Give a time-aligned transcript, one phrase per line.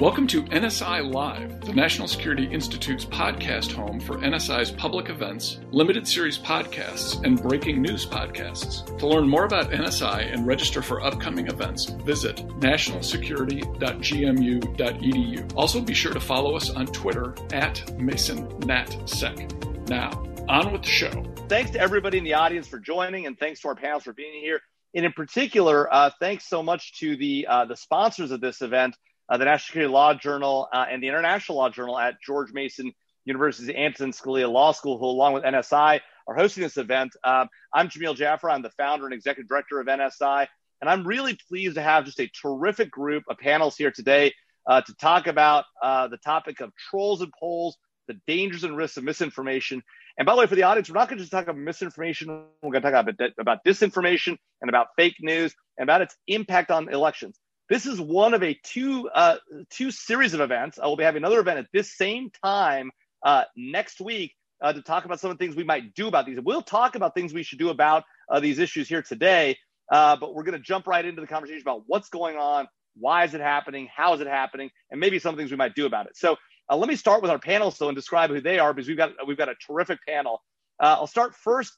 [0.00, 6.08] Welcome to NSI Live, the National Security Institute's podcast home for NSI's public events, limited
[6.08, 8.84] series podcasts, and breaking news podcasts.
[8.98, 15.52] To learn more about NSI and register for upcoming events, visit nationalsecurity.gmu.edu.
[15.54, 19.88] Also, be sure to follow us on Twitter at MasonNatSec.
[19.88, 20.10] Now,
[20.48, 21.22] on with the show.
[21.48, 24.40] Thanks to everybody in the audience for joining, and thanks to our panels for being
[24.40, 24.60] here.
[24.92, 28.96] And in particular, uh, thanks so much to the uh, the sponsors of this event
[29.28, 32.92] uh, the National Security Law Journal, uh, and the International Law Journal at George Mason
[33.24, 37.14] University's Antonin Scalia Law School, who, along with NSI, are hosting this event.
[37.24, 38.50] Um, I'm Jamil Jaffer.
[38.50, 40.46] I'm the founder and executive director of NSI.
[40.80, 44.34] And I'm really pleased to have just a terrific group of panels here today
[44.66, 47.76] uh, to talk about uh, the topic of trolls and polls,
[48.08, 49.82] the dangers and risks of misinformation.
[50.18, 52.28] And by the way, for the audience, we're not going to just talk about misinformation.
[52.62, 56.70] We're going to talk about, about disinformation and about fake news and about its impact
[56.70, 57.38] on elections.
[57.68, 59.36] This is one of a two uh,
[59.70, 60.78] two series of events.
[60.78, 62.90] I will be having another event at this same time
[63.22, 66.26] uh, next week uh, to talk about some of the things we might do about
[66.26, 66.38] these.
[66.38, 69.56] We'll talk about things we should do about uh, these issues here today,
[69.90, 73.24] uh, but we're going to jump right into the conversation about what's going on, why
[73.24, 76.04] is it happening, how is it happening, and maybe some things we might do about
[76.04, 76.18] it.
[76.18, 76.36] So
[76.70, 78.96] uh, let me start with our panelists though and describe who they are because we've
[78.98, 80.42] got we've got a terrific panel.
[80.80, 81.72] I'll start first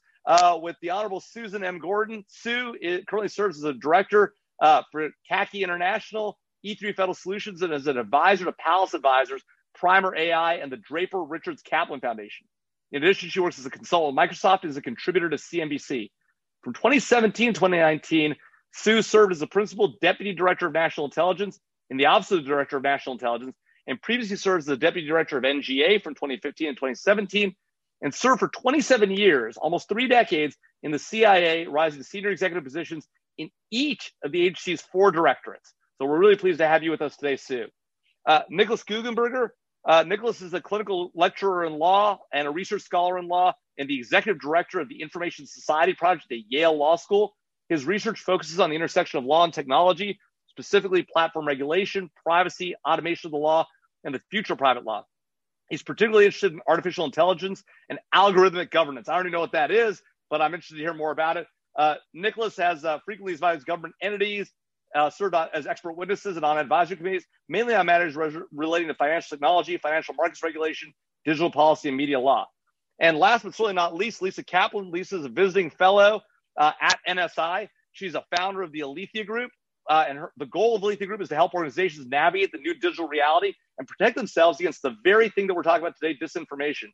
[0.61, 1.79] with the Honorable Susan M.
[1.79, 2.25] Gordon.
[2.27, 2.75] Sue
[3.07, 7.97] currently serves as a director uh, for CACI International, E3 Federal Solutions, and as an
[7.97, 9.43] advisor to Pallas Advisors,
[9.75, 12.47] Primer AI, and the Draper Richards Kaplan Foundation.
[12.91, 16.09] In addition, she works as a consultant with Microsoft and as a contributor to CNBC.
[16.63, 18.35] From 2017 to 2019,
[18.73, 22.49] Sue served as the principal deputy director of national intelligence in the office of the
[22.49, 23.55] director of national intelligence,
[23.87, 27.55] and previously served as the deputy director of NGA from 2015 and 2017,
[28.01, 32.63] and served for 27 years, almost three decades, in the CIA, rising to senior executive
[32.63, 35.73] positions in each of the agency's four directorates.
[35.97, 37.67] So we're really pleased to have you with us today, Sue.
[38.25, 39.49] Uh, Nicholas Guggenberger.
[39.87, 43.89] Uh, Nicholas is a clinical lecturer in law and a research scholar in law and
[43.89, 47.35] the executive director of the Information Society Project at Yale Law School.
[47.69, 53.27] His research focuses on the intersection of law and technology, specifically platform regulation, privacy, automation
[53.27, 53.65] of the law,
[54.03, 55.05] and the future of private law.
[55.69, 59.09] He's particularly interested in artificial intelligence and algorithmic governance.
[59.09, 61.47] I already know what that is, but I'm interested to hear more about it.
[61.77, 64.51] Uh, Nicholas has uh, frequently advised government entities,
[64.95, 68.95] uh, served as expert witnesses and on advisory committees, mainly on matters re- relating to
[68.95, 70.91] financial technology, financial markets regulation,
[71.25, 72.47] digital policy, and media law.
[72.99, 74.91] And last but certainly not least, Lisa Kaplan.
[74.91, 76.21] Lisa is a visiting fellow
[76.57, 77.67] uh, at NSI.
[77.91, 79.51] She's a founder of the Alethea Group.
[79.89, 82.57] Uh, and her, the goal of the Alethea Group is to help organizations navigate the
[82.57, 86.17] new digital reality and protect themselves against the very thing that we're talking about today
[86.21, 86.87] disinformation.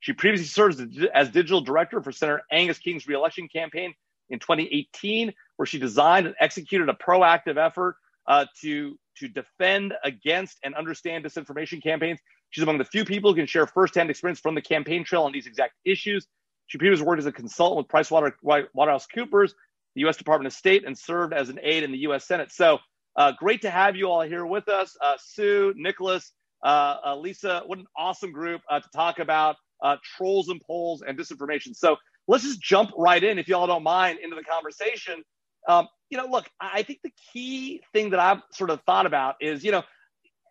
[0.00, 0.80] She previously served
[1.14, 3.92] as digital director for Senator Angus King's reelection campaign
[4.30, 7.96] in 2018, where she designed and executed a proactive effort
[8.26, 12.18] uh, to, to defend against and understand disinformation campaigns.
[12.50, 15.32] She's among the few people who can share firsthand experience from the campaign trail on
[15.32, 16.26] these exact issues.
[16.66, 19.52] She previously worked as a consultant with PricewaterhouseCoopers,
[19.94, 20.16] the U.S.
[20.16, 22.26] Department of State, and served as an aide in the U.S.
[22.26, 22.52] Senate.
[22.52, 22.78] So
[23.16, 24.96] uh, great to have you all here with us.
[25.02, 26.32] Uh, Sue, Nicholas,
[26.64, 31.02] uh, uh Lisa, what an awesome group uh, to talk about uh, trolls and polls
[31.02, 31.74] and disinformation.
[31.74, 31.96] So
[32.30, 35.22] let's just jump right in, if y'all don't mind, into the conversation.
[35.68, 39.36] Um, you know, look, I think the key thing that I've sort of thought about
[39.40, 39.82] is, you know,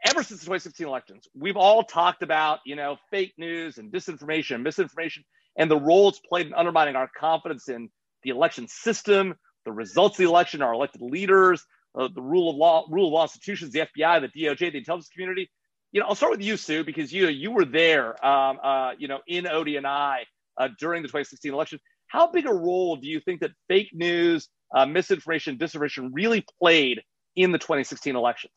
[0.06, 4.56] ever since the 2016 elections, we've all talked about, you know, fake news and disinformation
[4.56, 5.23] and misinformation
[5.57, 7.89] and the role it's played in undermining our confidence in
[8.23, 9.35] the election system,
[9.66, 11.66] the results of the election, our elected leaders,
[11.97, 15.09] uh, the rule of law, rule of law institutions, the FBI, the DOJ, the intelligence
[15.09, 15.50] community.
[15.91, 19.07] You know, I'll start with you, Sue, because you you were there, um, uh, you
[19.07, 20.19] know, in ODNI
[20.59, 21.79] uh, during the 2016 election.
[22.07, 27.01] How big a role do you think that fake news, uh, misinformation, disinformation really played
[27.35, 28.53] in the 2016 elections?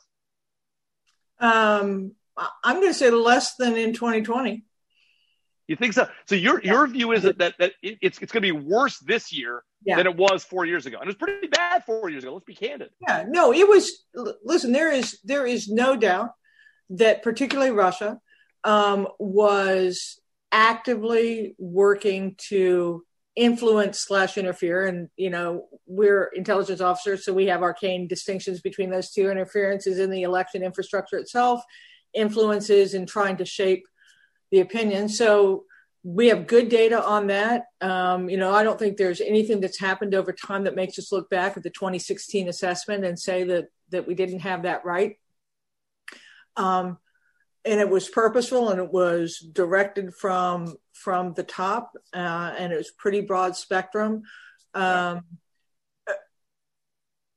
[1.38, 4.64] Um, I'm going to say less than in 2020.
[5.68, 6.08] You think so?
[6.26, 6.72] So your yeah.
[6.72, 9.96] your view is that that, that it's it's going to be worse this year yeah.
[9.96, 12.34] than it was four years ago, and it was pretty bad four years ago.
[12.34, 12.90] Let's be candid.
[13.00, 14.04] Yeah, no, it was.
[14.44, 16.30] Listen, there is there is no doubt
[16.90, 18.20] that particularly Russia
[18.64, 20.20] um, was
[20.52, 23.04] actively working to
[23.34, 24.86] influence slash interfere.
[24.86, 29.30] And you know we're intelligence officers so we have arcane distinctions between those two.
[29.30, 31.62] Interferences in the election infrastructure itself
[32.14, 33.84] influences in trying to shape
[34.50, 35.08] the opinion.
[35.08, 35.64] So
[36.04, 37.64] we have good data on that.
[37.80, 41.10] Um, you know i don't think there's anything that's happened over time that makes us
[41.12, 45.16] look back at the 2016 assessment and say that that we didn't have that right.
[46.56, 46.98] Um,
[47.64, 52.76] and it was purposeful and it was directed from from the top uh, and it
[52.76, 54.22] was pretty broad spectrum
[54.74, 55.22] um,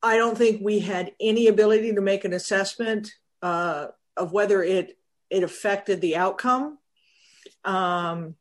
[0.02, 3.12] i don't think we had any ability to make an assessment
[3.42, 3.88] uh,
[4.18, 4.98] of whether it
[5.30, 6.78] it affected the outcome.
[7.64, 8.36] Um,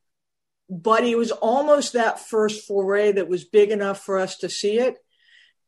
[0.68, 4.78] but it was almost that first foray that was big enough for us to see
[4.78, 4.96] it.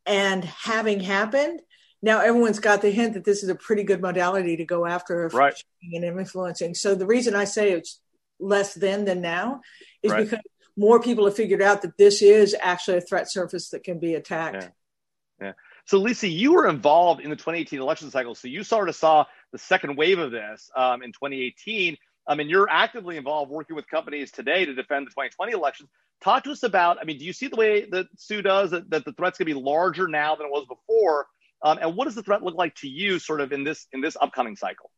[0.05, 1.61] And having happened,
[2.03, 5.29] now everyone's got the hint that this is a pretty good modality to go after
[5.29, 5.61] right.
[5.93, 6.75] and influencing.
[6.75, 8.01] So the reason I say it's
[8.39, 9.61] less then than now
[10.03, 10.25] is right.
[10.25, 10.45] because
[10.77, 14.15] more people have figured out that this is actually a threat surface that can be
[14.15, 14.71] attacked.
[15.41, 15.47] Yeah.
[15.47, 15.53] yeah.
[15.87, 19.25] So Lisa, you were involved in the 2018 election cycle, so you sort of saw
[19.53, 21.97] the second wave of this um, in 2018.
[22.27, 25.89] I mean, you're actively involved working with companies today to defend the 2020 elections.
[26.21, 28.91] Talk to us about, I mean, do you see the way that Sue does that,
[28.91, 31.27] that the threat's going to be larger now than it was before?
[31.63, 34.01] Um, and what does the threat look like to you sort of in this in
[34.01, 34.91] this upcoming cycle?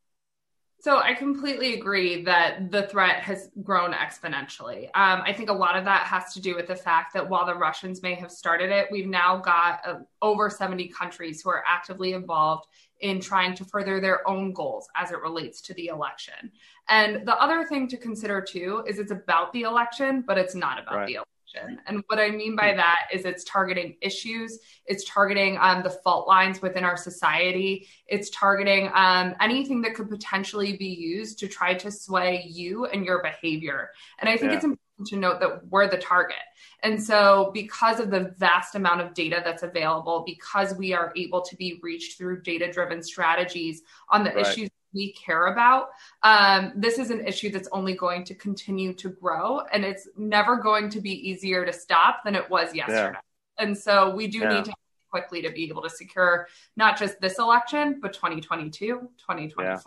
[0.80, 4.84] So I completely agree that the threat has grown exponentially.
[4.94, 7.44] Um, I think a lot of that has to do with the fact that while
[7.44, 11.64] the Russians may have started it, we've now got uh, over 70 countries who are
[11.66, 12.68] actively involved
[13.00, 16.52] in trying to further their own goals as it relates to the election.
[16.88, 20.80] And the other thing to consider too is it's about the election, but it's not
[20.80, 21.06] about right.
[21.06, 21.37] the election.
[21.86, 26.28] And what I mean by that is it's targeting issues, it's targeting um, the fault
[26.28, 31.74] lines within our society, it's targeting um, anything that could potentially be used to try
[31.74, 33.90] to sway you and your behavior.
[34.20, 34.56] And I think yeah.
[34.56, 36.36] it's important to note that we're the target.
[36.82, 41.40] And so, because of the vast amount of data that's available, because we are able
[41.42, 44.46] to be reached through data driven strategies on the right.
[44.46, 45.90] issues we care about.
[46.22, 50.56] Um, this is an issue that's only going to continue to grow, and it's never
[50.56, 53.18] going to be easier to stop than it was yesterday.
[53.58, 53.64] Yeah.
[53.64, 54.54] And so we do yeah.
[54.54, 54.72] need to
[55.10, 58.86] quickly to be able to secure not just this election, but 2022,
[59.18, 59.78] 2024, yeah.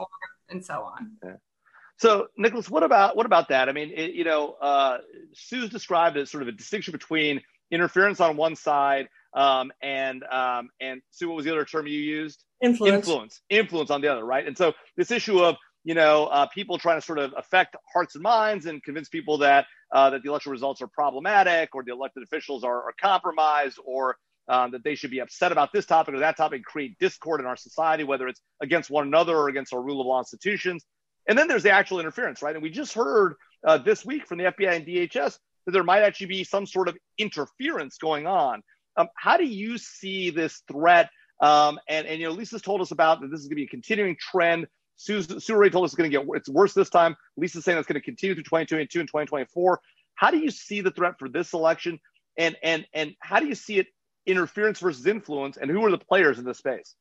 [0.50, 1.12] and so on.
[1.98, 3.70] So, Nicholas, what about what about that?
[3.70, 4.98] I mean, it, you know, uh,
[5.34, 10.70] Sue's described as sort of a distinction between interference on one side um, and um,
[10.80, 12.44] and Sue, what was the other term you used?
[12.62, 12.96] Influence.
[12.96, 13.42] Influence.
[13.50, 14.46] Influence on the other, right?
[14.46, 18.16] And so this issue of you know uh, people trying to sort of affect hearts
[18.16, 21.92] and minds and convince people that uh, that the election results are problematic or the
[21.92, 24.16] elected officials are, are compromised or
[24.48, 27.46] um, that they should be upset about this topic or that topic, create discord in
[27.46, 30.86] our society, whether it's against one another or against our rule of law institutions.
[31.28, 32.56] And then there's the actual interference, right?
[32.56, 33.36] And we just heard
[33.66, 36.88] uh, this week from the FBI and DHS that there might actually be some sort
[36.88, 38.64] of interference going on.
[38.98, 41.10] Um, how do you see this threat?
[41.42, 43.64] Um, and, and, you know, Lisa's told us about that this is going to be
[43.64, 44.68] a continuing trend.
[44.96, 47.16] Sue, already told us it's going to get it's worse this time.
[47.36, 49.82] Lisa's saying it's going to continue through 2022 and 2024.
[50.14, 52.00] How do you see the threat for this election?
[52.38, 53.88] And and and how do you see it
[54.28, 55.58] interference versus influence?
[55.58, 56.96] And who are the players in this space?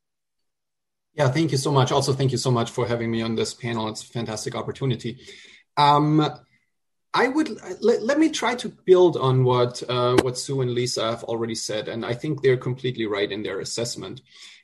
[1.13, 1.93] Yeah, thank you so much.
[1.93, 3.89] Also, thank you so much for having me on this panel.
[3.89, 5.19] It's a fantastic opportunity.
[5.77, 6.27] Um,
[7.13, 11.11] I would let, let, me try to build on what uh, what Sue and Lisa
[11.11, 14.21] have already said, and I think they're completely right in their assessment.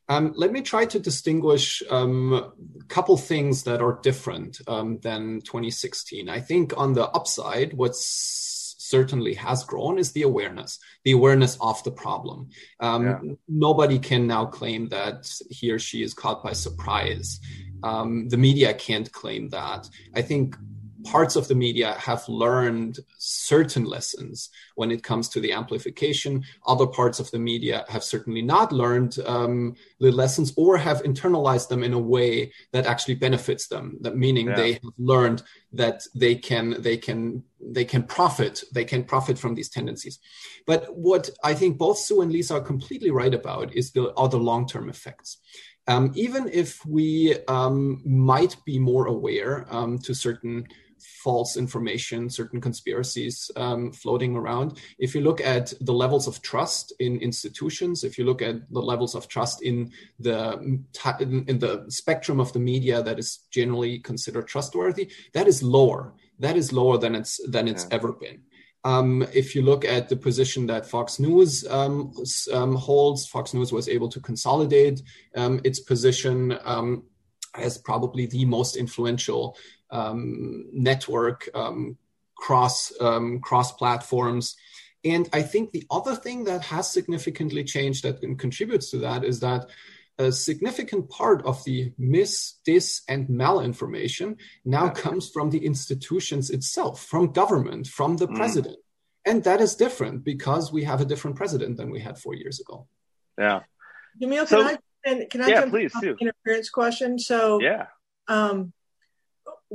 [0.09, 5.41] Um, let me try to distinguish um, a couple things that are different um, than
[5.41, 6.29] 2016.
[6.29, 8.47] I think on the upside, what's
[8.79, 12.51] certainly has grown is the awareness, the awareness of the problem.
[12.79, 13.19] Um, yeah.
[13.49, 17.41] Nobody can now claim that he or she is caught by surprise.
[17.83, 19.89] Um, the media can't claim that.
[20.15, 20.57] I think
[21.07, 26.45] parts of the media have learned certain lessons when it comes to the amplification.
[26.67, 31.69] Other parts of the media have certainly not learned um, the lessons or have internalized
[31.69, 33.99] them in a way that actually benefits them.
[34.01, 34.57] That meaning yeah.
[34.57, 35.43] they have learned
[35.73, 40.19] that they can they can they can profit they can profit from these tendencies.
[40.67, 44.39] But what I think both Sue and Lisa are completely right about is the other
[44.39, 45.39] long term effects.
[45.89, 50.67] Um, even if we um, might be more aware um, to certain
[51.23, 54.79] false information, certain conspiracies um, floating around.
[54.99, 58.81] If you look at the levels of trust in institutions, if you look at the
[58.81, 60.39] levels of trust in the
[61.49, 66.15] in the spectrum of the media that is generally considered trustworthy, that is lower.
[66.39, 67.97] That is lower than it's than it's yeah.
[67.97, 68.43] ever been.
[68.85, 72.13] Um, if you look at the position that Fox News um,
[72.53, 75.03] um, holds, Fox News was able to consolidate
[75.35, 77.03] um, its position um,
[77.57, 79.57] as probably the most influential
[79.93, 81.97] network um,
[82.37, 84.57] cross um, cross platforms.
[85.05, 89.41] And I think the other thing that has significantly changed that contributes to that is
[89.41, 89.67] that
[90.19, 97.05] a significant part of the mis, dis, and malinformation now comes from the institutions itself,
[97.05, 98.35] from government, from the mm.
[98.35, 98.79] president.
[99.27, 102.61] And that is different because we have a different president than we had four years
[102.61, 102.87] ago.
[103.39, 103.61] Yeah.
[104.21, 107.19] Jamil, so, can I, can I yeah, jump please, interference question?
[107.19, 107.87] So, yeah.
[108.29, 108.73] Um,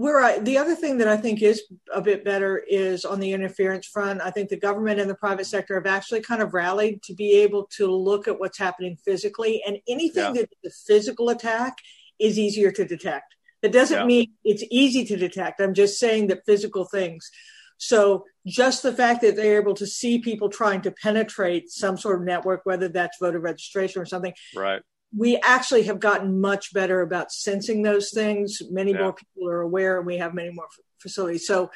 [0.01, 1.61] where I, the other thing that I think is
[1.93, 4.19] a bit better is on the interference front.
[4.19, 7.33] I think the government and the private sector have actually kind of rallied to be
[7.43, 10.41] able to look at what's happening physically, and anything yeah.
[10.41, 11.77] that's a physical attack
[12.17, 13.35] is easier to detect.
[13.61, 14.05] That doesn't yeah.
[14.05, 15.61] mean it's easy to detect.
[15.61, 17.29] I'm just saying that physical things.
[17.77, 22.19] So just the fact that they're able to see people trying to penetrate some sort
[22.19, 24.81] of network, whether that's voter registration or something, right?
[25.15, 28.61] We actually have gotten much better about sensing those things.
[28.69, 28.99] Many yeah.
[28.99, 30.67] more people are aware, and we have many more
[30.99, 31.45] facilities.
[31.45, 31.71] So,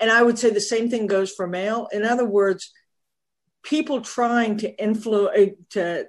[0.00, 1.88] and I would say the same thing goes for mail.
[1.92, 2.72] In other words,
[3.62, 6.06] people trying to influence uh, to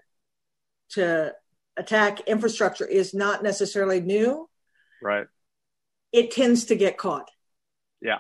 [0.92, 1.34] to
[1.78, 4.50] attack infrastructure is not necessarily new.
[5.02, 5.28] Right.
[6.12, 7.30] It tends to get caught.
[8.02, 8.20] Yeah.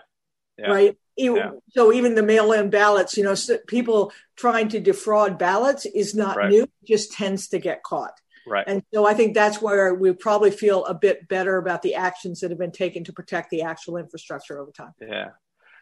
[0.57, 0.71] yeah.
[0.71, 0.97] Right.
[1.15, 1.51] Yeah.
[1.69, 3.35] So even the mail-in ballots, you know,
[3.67, 6.49] people trying to defraud ballots is not right.
[6.49, 8.19] new; just tends to get caught.
[8.45, 8.65] Right.
[8.67, 12.41] And so I think that's where we probably feel a bit better about the actions
[12.41, 14.93] that have been taken to protect the actual infrastructure over time.
[15.01, 15.29] Yeah.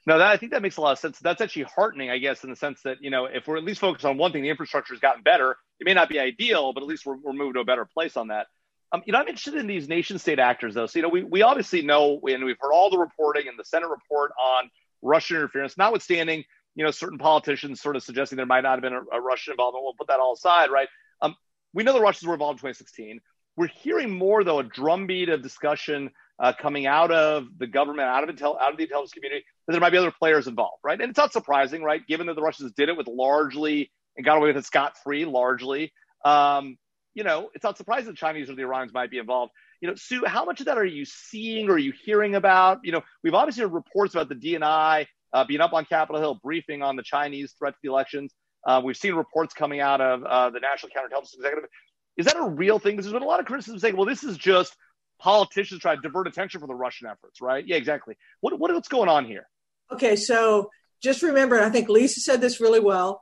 [0.08, 1.20] No, that, I think that makes a lot of sense.
[1.20, 3.80] That's actually heartening, I guess, in the sense that, you know, if we're at least
[3.80, 5.58] focused on one thing, the infrastructure has gotten better.
[5.80, 8.18] It may not be ideal, but at least we're, we're moving to a better place
[8.18, 8.48] on that.
[8.92, 10.88] Um, you know, I'm interested in these nation state actors, though.
[10.88, 13.64] So, you know, we, we obviously know, and we've heard all the reporting and the
[13.64, 14.70] Senate report on
[15.02, 16.44] Russian interference, notwithstanding,
[16.76, 19.52] you know, certain politicians sort of suggesting there might not have been a, a Russian
[19.52, 19.84] involvement.
[19.84, 20.90] We'll put that all aside, right?
[21.22, 21.36] Um,
[21.74, 23.20] we know the Russians were involved in 2016.
[23.58, 28.28] We're hearing more, though, a drumbeat of discussion uh, coming out of the government, out
[28.28, 31.00] of intel, out of the intelligence community, that there might be other players involved, right?
[31.00, 32.06] And it's not surprising, right?
[32.08, 35.26] Given that the Russians did it with largely and got away with it scot free,
[35.26, 35.94] largely.
[36.26, 36.78] Um,
[37.14, 39.52] you know, it's not surprising the Chinese or the Iranians might be involved.
[39.82, 42.80] You know, Sue, how much of that are you seeing or are you hearing about?
[42.84, 46.40] You know, we've obviously heard reports about the DNI uh, being up on Capitol Hill,
[46.42, 48.34] briefing on the Chinese threat to the elections.
[48.66, 51.70] Uh, we've seen reports coming out of uh, the National Counterintelligence Executive.
[52.18, 52.94] Is that a real thing?
[52.94, 54.76] Because there's been a lot of criticism saying, well, this is just
[55.20, 57.66] politicians try to divert attention from the Russian efforts, right?
[57.66, 58.18] Yeah, exactly.
[58.42, 59.48] What, what what's going on here?
[59.92, 60.70] Okay, so
[61.02, 63.22] just remember, I think Lisa said this really well.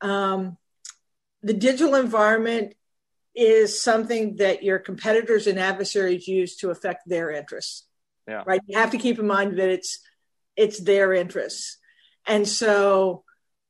[0.00, 0.56] Um,
[1.42, 2.74] the digital environment
[3.34, 7.86] is something that your competitors and adversaries use to affect their interests.
[8.28, 8.42] Yeah.
[8.46, 8.60] Right.
[8.66, 9.98] You have to keep in mind that it's
[10.54, 11.78] it's their interests,
[12.26, 13.24] and so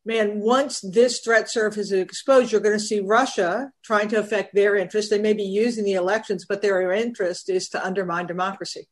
[0.04, 4.54] man, once this threat surface is exposed, you're going to see Russia trying to affect
[4.54, 5.10] their interest.
[5.10, 8.88] They may be using the elections, but their interest is to undermine democracy.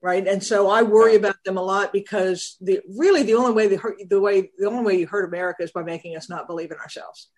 [0.00, 0.26] Right.
[0.28, 3.76] And so I worry about them a lot because the really the only way they
[3.76, 6.70] hurt the way the only way you hurt America is by making us not believe
[6.70, 7.30] in ourselves.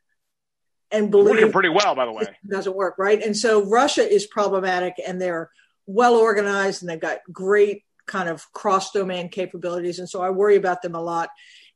[0.90, 2.24] And believe working pretty well, by the way.
[2.48, 3.22] doesn't work, right?
[3.22, 5.48] And so Russia is problematic and they're
[5.86, 10.00] well organized and they've got great kind of cross domain capabilities.
[10.00, 11.28] And so I worry about them a lot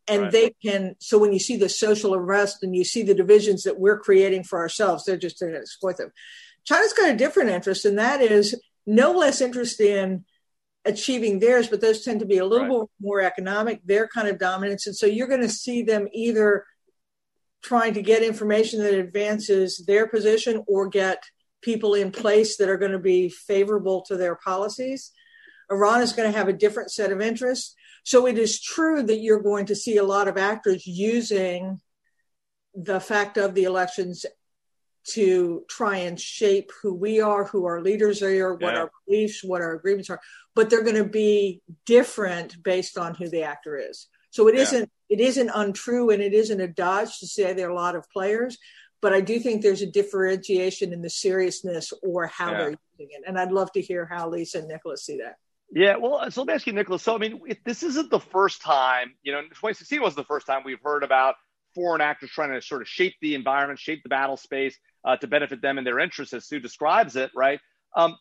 [0.08, 0.32] and right.
[0.32, 3.78] they can so when you see the social unrest and you see the divisions that
[3.78, 6.12] we're creating for ourselves they're just going to exploit them.
[6.64, 10.24] China's got a different interest and that is no less interest in
[10.84, 12.88] achieving theirs but those tend to be a little right.
[13.00, 13.80] more economic.
[13.84, 14.86] Their kind of dominance.
[14.86, 16.64] And so you're going to see them either
[17.62, 21.22] trying to get information that advances their position or get
[21.62, 25.12] people in place that are going to be favorable to their policies.
[25.70, 29.20] Iran is going to have a different set of interests so it is true that
[29.20, 31.80] you're going to see a lot of actors using
[32.74, 34.24] the fact of the elections
[35.08, 38.80] to try and shape who we are, who our leaders are, what yeah.
[38.80, 40.20] our beliefs, what our agreements are.
[40.54, 44.08] But they're going to be different based on who the actor is.
[44.30, 44.80] So it yeah.
[44.80, 47.96] not it isn't untrue and it isn't a dodge to say there are a lot
[47.96, 48.58] of players,
[49.02, 52.58] but I do think there's a differentiation in the seriousness or how yeah.
[52.58, 53.22] they're using it.
[53.26, 55.36] And I'd love to hear how Lisa and Nicholas see that.
[55.72, 57.02] Yeah, well, so let me ask you, Nicholas.
[57.02, 60.62] So, I mean, this isn't the first time, you know, 2016 was the first time
[60.64, 61.36] we've heard about
[61.74, 65.28] foreign actors trying to sort of shape the environment, shape the battle space uh, to
[65.28, 67.60] benefit them and their interests, as Sue describes it, right?
[67.94, 68.18] Um,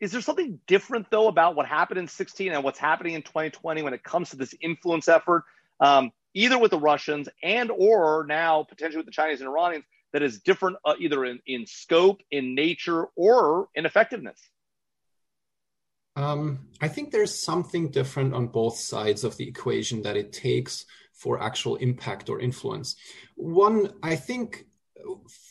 [0.00, 3.82] is there something different, though, about what happened in 16 and what's happening in 2020
[3.82, 5.44] when it comes to this influence effort,
[5.80, 10.22] um, either with the Russians and or now potentially with the Chinese and Iranians, that
[10.22, 14.38] is different uh, either in, in scope, in nature, or in effectiveness?
[16.14, 20.84] Um, I think there's something different on both sides of the equation that it takes
[21.12, 22.96] for actual impact or influence.
[23.36, 24.66] One, I think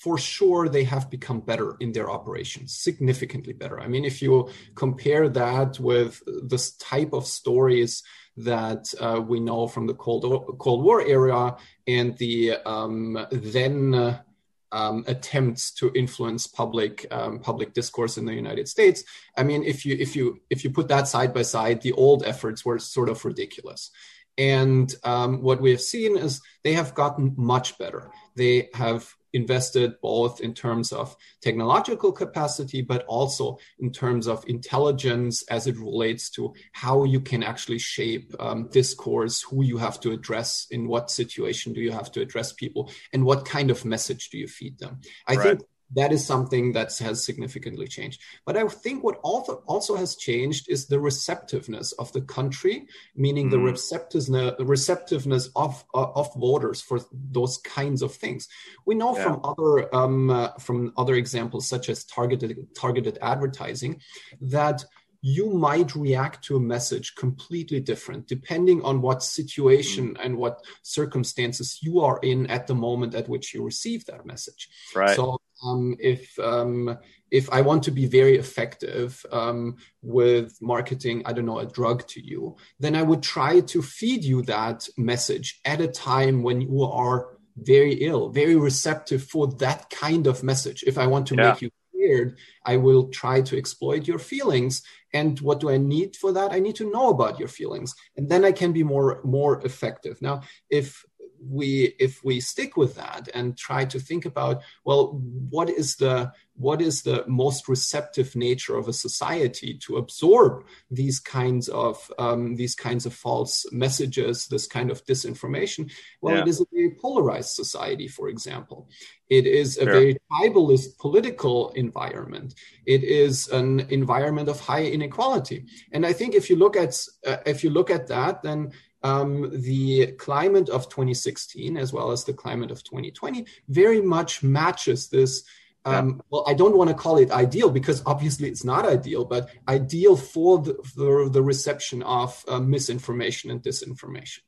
[0.01, 3.79] for sure they have become better in their operations, significantly better.
[3.79, 8.03] I mean, if you compare that with this type of stories
[8.37, 10.23] that uh, we know from the Cold,
[10.57, 14.21] Cold War era and the um, then uh,
[14.71, 19.03] um, attempts to influence public um, public discourse in the United States.
[19.37, 22.23] I mean, if you if you if you put that side by side, the old
[22.25, 23.91] efforts were sort of ridiculous.
[24.37, 28.11] And um, what we have seen is they have gotten much better.
[28.35, 35.43] They have invested both in terms of technological capacity, but also in terms of intelligence
[35.43, 40.11] as it relates to how you can actually shape um, discourse, who you have to
[40.11, 44.29] address, in what situation do you have to address people, and what kind of message
[44.29, 44.99] do you feed them.
[45.27, 45.43] I right.
[45.43, 45.61] think
[45.93, 48.21] that is something that has significantly changed.
[48.45, 53.47] But I think what also also has changed is the receptiveness of the country, meaning
[53.47, 53.51] mm.
[53.51, 58.47] the receptiveness receptiveness of of voters for those kinds of things.
[58.85, 59.23] We know yeah.
[59.23, 64.01] from other um, uh, from other examples such as targeted targeted advertising
[64.41, 64.85] that
[65.23, 70.25] you might react to a message completely different depending on what situation mm.
[70.25, 74.67] and what circumstances you are in at the moment at which you receive that message.
[74.95, 75.15] Right.
[75.15, 76.97] So um, if um,
[77.31, 82.05] if I want to be very effective um, with marketing, I don't know, a drug
[82.07, 86.61] to you, then I would try to feed you that message at a time when
[86.61, 90.83] you are very ill, very receptive for that kind of message.
[90.85, 91.51] If I want to yeah.
[91.51, 94.83] make you scared, I will try to exploit your feelings.
[95.13, 96.51] And what do I need for that?
[96.51, 100.21] I need to know about your feelings, and then I can be more more effective.
[100.21, 101.05] Now, if
[101.49, 105.19] we if we stick with that and try to think about well
[105.49, 111.19] what is the what is the most receptive nature of a society to absorb these
[111.19, 116.41] kinds of um, these kinds of false messages this kind of disinformation well yeah.
[116.41, 118.89] it is a very polarized society for example
[119.29, 119.93] it is a sure.
[119.93, 122.53] very tribalist political environment
[122.85, 126.95] it is an environment of high inequality and i think if you look at
[127.25, 128.71] uh, if you look at that then
[129.03, 135.09] um, the climate of 2016 as well as the climate of 2020 very much matches
[135.09, 135.43] this.
[135.83, 136.21] Um, yeah.
[136.29, 140.15] Well, I don't want to call it ideal because obviously it's not ideal, but ideal
[140.15, 144.39] for the, for the reception of uh, misinformation and disinformation.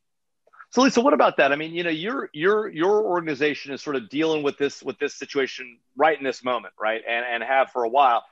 [0.70, 1.52] So, Lisa, what about that?
[1.52, 4.98] I mean, you know, your your your organization is sort of dealing with this with
[4.98, 8.24] this situation right in this moment, right, and and have for a while.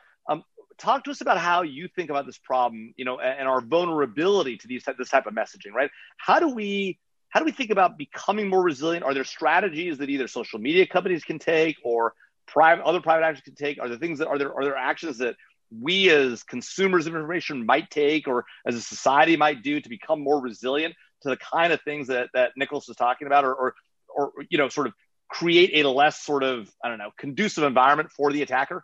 [0.77, 4.57] Talk to us about how you think about this problem, you know, and our vulnerability
[4.57, 5.91] to these this type of messaging, right?
[6.17, 6.99] How do we
[7.29, 9.05] how do we think about becoming more resilient?
[9.05, 12.13] Are there strategies that either social media companies can take or
[12.45, 13.79] private other private actors can take?
[13.79, 15.35] Are there things that are there are there actions that
[15.71, 20.21] we as consumers of information might take or as a society might do to become
[20.21, 23.73] more resilient to the kind of things that that Nicholas was talking about or or,
[24.13, 24.93] or you know sort of
[25.29, 28.83] create a less sort of I don't know conducive environment for the attacker?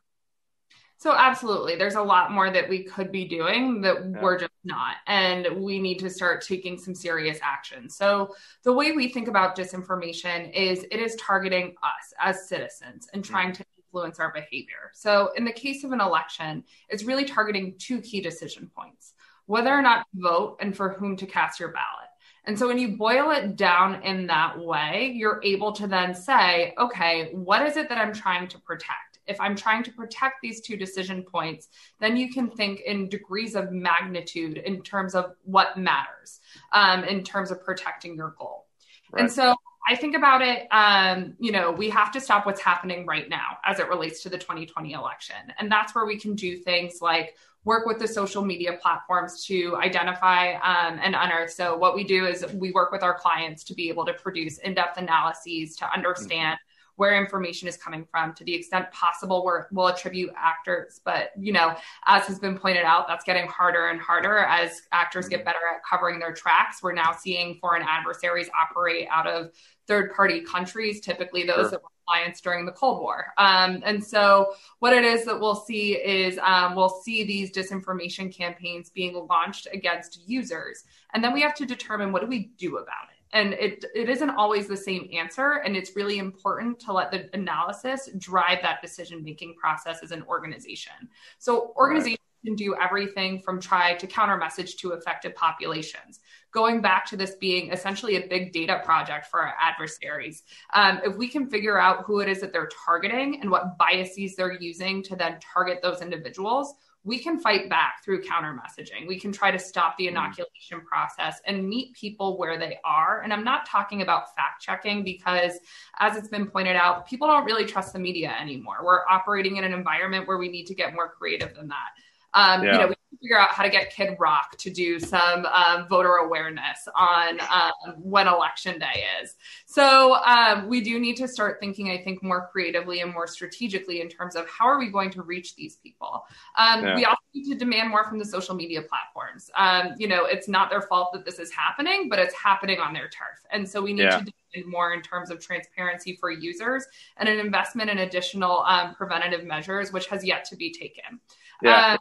[1.00, 4.20] So absolutely, there's a lot more that we could be doing that yeah.
[4.20, 7.88] we're just not, and we need to start taking some serious action.
[7.88, 8.34] So
[8.64, 13.28] the way we think about disinformation is it is targeting us as citizens and mm.
[13.28, 14.92] trying to influence our behavior.
[14.96, 19.14] So in the case of an election, it's really targeting two key decision points:
[19.46, 22.10] whether or not to vote and for whom to cast your ballot.
[22.46, 26.74] And so when you boil it down in that way, you're able to then say,
[26.80, 29.07] okay, what is it that I'm trying to protect?
[29.28, 33.56] If I'm trying to protect these two decision points, then you can think in degrees
[33.56, 36.40] of magnitude in terms of what matters
[36.74, 38.66] um, in terms of protecting your goal.
[39.12, 39.22] Right.
[39.22, 39.56] And so
[39.90, 43.58] I think about it, um, you know, we have to stop what's happening right now
[43.66, 45.36] as it relates to the 2020 election.
[45.58, 49.78] And that's where we can do things like work with the social media platforms to
[49.78, 51.52] identify um, and unearth.
[51.52, 54.58] So, what we do is we work with our clients to be able to produce
[54.58, 56.58] in depth analyses to understand
[56.98, 61.54] where information is coming from to the extent possible we will attribute actors but you
[61.54, 65.60] know as has been pointed out that's getting harder and harder as actors get better
[65.74, 69.52] at covering their tracks we're now seeing foreign adversaries operate out of
[69.88, 71.70] third party countries typically those sure.
[71.70, 73.34] that were clients during the Cold War.
[73.38, 78.34] Um, and so, what it is that we'll see is um, we'll see these disinformation
[78.34, 80.84] campaigns being launched against users.
[81.14, 83.17] And then we have to determine what do we do about it?
[83.34, 87.30] And it it isn't always the same answer and it's really important to let the
[87.34, 90.94] analysis drive that decision making process as an organization
[91.38, 92.50] so organizations right.
[92.50, 96.20] can do everything from try to counter message to affected populations
[96.52, 101.16] going back to this being essentially a big data project for our adversaries um, if
[101.18, 105.04] we can figure out who it is that they're targeting and what biases they're using
[105.04, 106.76] to then target those individuals
[107.08, 109.08] we can fight back through counter messaging.
[109.08, 110.10] We can try to stop the mm.
[110.10, 113.22] inoculation process and meet people where they are.
[113.22, 115.54] And I'm not talking about fact checking because,
[116.00, 118.80] as it's been pointed out, people don't really trust the media anymore.
[118.84, 121.93] We're operating in an environment where we need to get more creative than that.
[122.34, 122.74] Um, yeah.
[122.74, 126.16] You know, we figure out how to get Kid Rock to do some um, voter
[126.16, 129.36] awareness on um, when election day is.
[129.66, 134.02] So um, we do need to start thinking, I think, more creatively and more strategically
[134.02, 136.26] in terms of how are we going to reach these people.
[136.58, 136.96] Um, yeah.
[136.96, 139.50] We also need to demand more from the social media platforms.
[139.56, 142.94] Um, you know, it's not their fault that this is happening, but it's happening on
[142.94, 144.20] their turf, and so we need yeah.
[144.20, 146.86] to demand more in terms of transparency for users
[147.18, 151.20] and an investment in additional um, preventative measures, which has yet to be taken.
[151.62, 151.98] Yeah.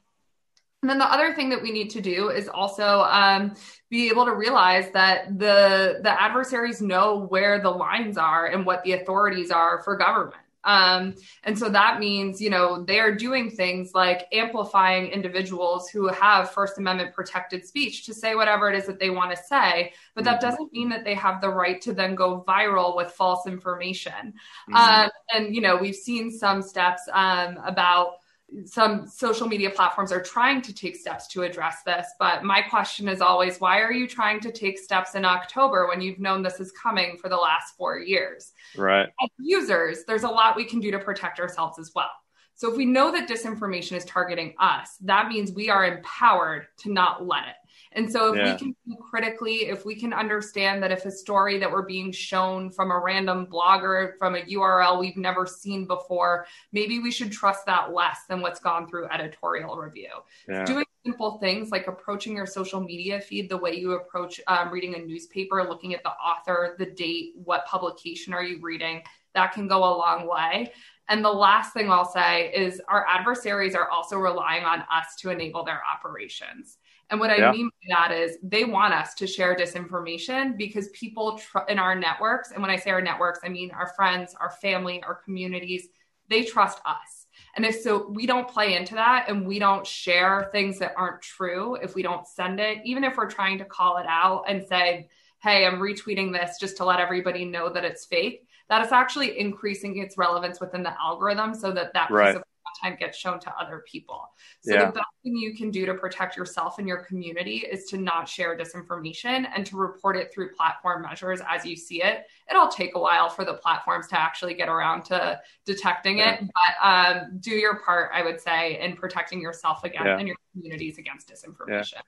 [0.82, 3.54] And then the other thing that we need to do is also um,
[3.90, 8.84] be able to realize that the the adversaries know where the lines are and what
[8.84, 10.36] the authorities are for government.
[10.66, 16.50] Um, and so that means, you know, they're doing things like amplifying individuals who have
[16.50, 19.92] First Amendment protected speech to say whatever it is that they want to say.
[20.16, 20.50] But that mm-hmm.
[20.50, 24.34] doesn't mean that they have the right to then go viral with false information.
[24.68, 24.74] Mm-hmm.
[24.74, 28.16] Um, and, you know, we've seen some steps um, about
[28.64, 32.06] some social media platforms are trying to take steps to address this.
[32.18, 36.00] But my question is always why are you trying to take steps in October when
[36.00, 38.52] you've known this is coming for the last four years?
[38.76, 39.08] Right.
[39.22, 42.10] As users, there's a lot we can do to protect ourselves as well.
[42.54, 46.92] So if we know that disinformation is targeting us, that means we are empowered to
[46.92, 47.54] not let it.
[47.96, 48.52] And so if yeah.
[48.52, 52.12] we can think critically, if we can understand that if a story that we're being
[52.12, 57.32] shown from a random blogger from a URL we've never seen before, maybe we should
[57.32, 60.10] trust that less than what's gone through editorial review.
[60.46, 60.66] Yeah.
[60.66, 64.94] Doing simple things like approaching your social media feed the way you approach um, reading
[64.94, 69.02] a newspaper, looking at the author, the date, what publication are you reading,
[69.34, 70.70] that can go a long way.
[71.08, 75.30] And the last thing I'll say is our adversaries are also relying on us to
[75.30, 76.78] enable their operations.
[77.10, 77.52] And what I yeah.
[77.52, 81.94] mean by that is they want us to share disinformation because people tr- in our
[81.94, 85.88] networks, and when I say our networks, I mean our friends, our family, our communities,
[86.28, 87.26] they trust us.
[87.54, 91.22] And if so, we don't play into that and we don't share things that aren't
[91.22, 94.66] true, if we don't send it, even if we're trying to call it out and
[94.66, 95.08] say,
[95.42, 99.38] hey, I'm retweeting this just to let everybody know that it's fake, that is actually
[99.38, 102.34] increasing its relevance within the algorithm so that that right.
[102.34, 102.42] piece of
[102.80, 104.28] content gets shown to other people.
[104.60, 104.86] So yeah.
[104.86, 108.28] the best thing you can do to protect yourself and your community is to not
[108.28, 112.26] share disinformation and to report it through platform measures as you see it.
[112.50, 116.34] It'll take a while for the platforms to actually get around to detecting yeah.
[116.34, 120.18] it, but um, do your part, I would say, in protecting yourself again yeah.
[120.18, 122.00] and your communities against disinformation.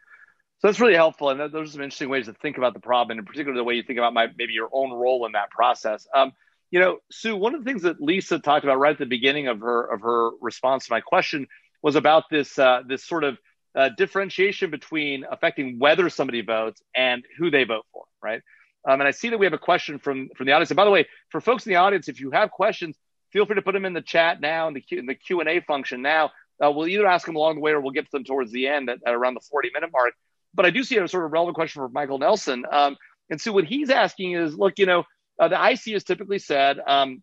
[0.61, 3.13] So that's really helpful, and those are some interesting ways to think about the problem,
[3.17, 5.51] and in particular the way you think about my, maybe your own role in that
[5.51, 6.09] process.
[6.13, 6.33] Um,
[6.71, 9.49] you know, Sue, one of the things that Lisa talked about right at the beginning
[9.49, 11.47] of her of her response to my question
[11.83, 13.39] was about this uh, this sort of
[13.75, 18.43] uh, differentiation between affecting whether somebody votes and who they vote for, right?
[18.89, 20.71] Um, and I see that we have a question from from the audience.
[20.71, 22.97] And by the way, for folks in the audience, if you have questions,
[23.33, 25.41] feel free to put them in the chat now in the Q, in the Q
[25.41, 26.03] and A function.
[26.03, 26.31] Now
[26.63, 28.67] uh, we'll either ask them along the way or we'll get to them towards the
[28.69, 30.15] end at, at around the forty minute mark.
[30.55, 32.65] But I do see a sort of relevant question for Michael Nelson.
[32.71, 32.97] Um,
[33.31, 35.05] and so what he's asking is, look, you know,
[35.39, 37.23] uh, the IC has typically said um,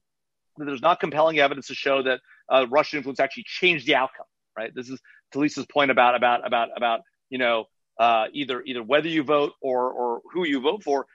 [0.57, 4.25] that there's not compelling evidence to show that uh, Russian influence actually changed the outcome.
[4.57, 4.73] Right.
[4.73, 5.01] This is
[5.33, 7.65] to Lisa's point about about about about you know
[7.99, 11.07] uh, either either whether you vote or or who you vote for.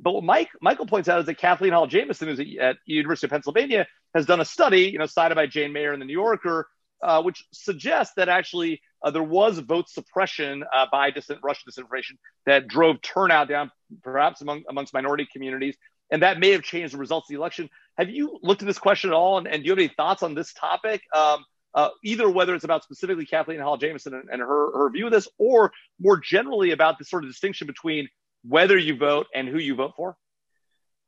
[0.00, 3.32] But what Mike Michael points out is that Kathleen Hall Jamieson, who's at University of
[3.32, 6.68] Pennsylvania, has done a study, you know, cited by Jane Mayer in the New Yorker,
[7.02, 11.12] uh, which suggests that actually uh, there was vote suppression uh, by
[11.42, 12.12] Russian disinformation
[12.46, 13.70] that drove turnout down,
[14.02, 15.76] perhaps among amongst minority communities
[16.14, 17.68] and that may have changed the results of the election.
[17.98, 20.22] Have you looked at this question at all, and, and do you have any thoughts
[20.22, 21.02] on this topic?
[21.12, 25.06] Um, uh, either whether it's about specifically Kathleen Hall Jamieson and, and, her, her view
[25.06, 28.06] of this, or more generally about the sort of distinction between
[28.46, 30.16] whether you vote and who you vote for?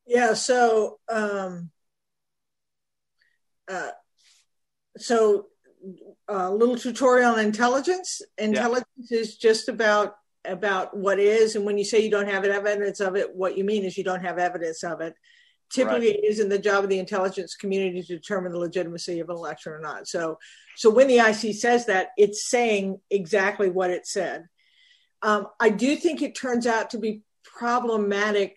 [0.08, 1.70] Yeah, so um,
[3.70, 3.90] uh,
[4.96, 5.46] so
[6.28, 8.22] a uh, little tutorial on intelligence.
[8.38, 9.20] Intelligence yeah.
[9.20, 10.16] is just about
[10.48, 13.64] about what is and when you say you don't have evidence of it what you
[13.64, 15.14] mean is you don't have evidence of it.
[15.72, 16.16] Typically right.
[16.16, 19.72] it isn't the job of the intelligence community to determine the legitimacy of an election
[19.72, 20.06] or not.
[20.06, 20.38] So
[20.76, 24.46] so when the ic says that it's saying exactly what it said.
[25.22, 28.56] Um, i do think it turns out to be problematic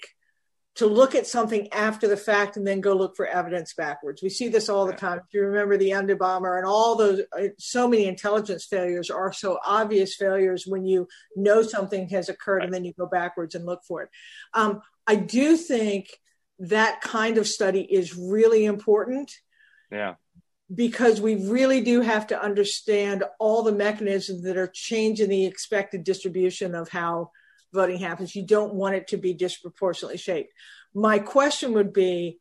[0.79, 4.23] to look at something after the fact and then go look for evidence backwards.
[4.23, 5.17] We see this all the time.
[5.17, 9.59] If you remember the Unabomber and all those, uh, so many intelligence failures are so
[9.65, 13.81] obvious failures when you know something has occurred and then you go backwards and look
[13.85, 14.09] for it.
[14.53, 16.07] Um, I do think
[16.59, 19.33] that kind of study is really important.
[19.91, 20.15] Yeah.
[20.73, 26.05] Because we really do have to understand all the mechanisms that are changing the expected
[26.05, 27.31] distribution of how
[27.73, 28.35] voting happens.
[28.35, 30.53] You don't want it to be disproportionately shaped.
[30.93, 32.39] My question would be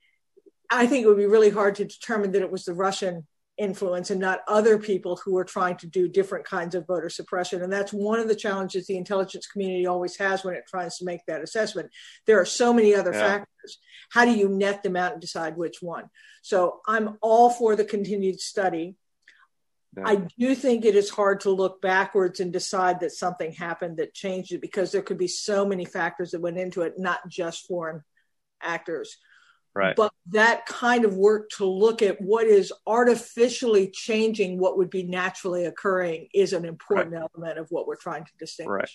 [0.71, 4.11] I think it would be really hard to determine that it was the Russian influence
[4.11, 7.63] and not other people who are trying to do different kinds of voter suppression.
[7.63, 11.05] And that's one of the challenges the intelligence community always has when it tries to
[11.05, 11.91] make that assessment.
[12.27, 13.21] There are so many other yeah.
[13.21, 13.79] factors.
[14.11, 16.05] How do you net them out and decide which one?
[16.43, 18.97] So I'm all for the continued study.
[20.05, 24.15] I do think it is hard to look backwards and decide that something happened that
[24.15, 27.67] changed it because there could be so many factors that went into it, not just
[27.67, 28.03] foreign
[28.63, 29.17] actors.
[29.75, 29.95] Right.
[29.95, 35.05] But that kind of work to look at what is artificially changing what would be
[35.05, 37.29] naturally occurring is an important right.
[37.33, 38.73] element of what we're trying to distinguish.
[38.73, 38.91] Right.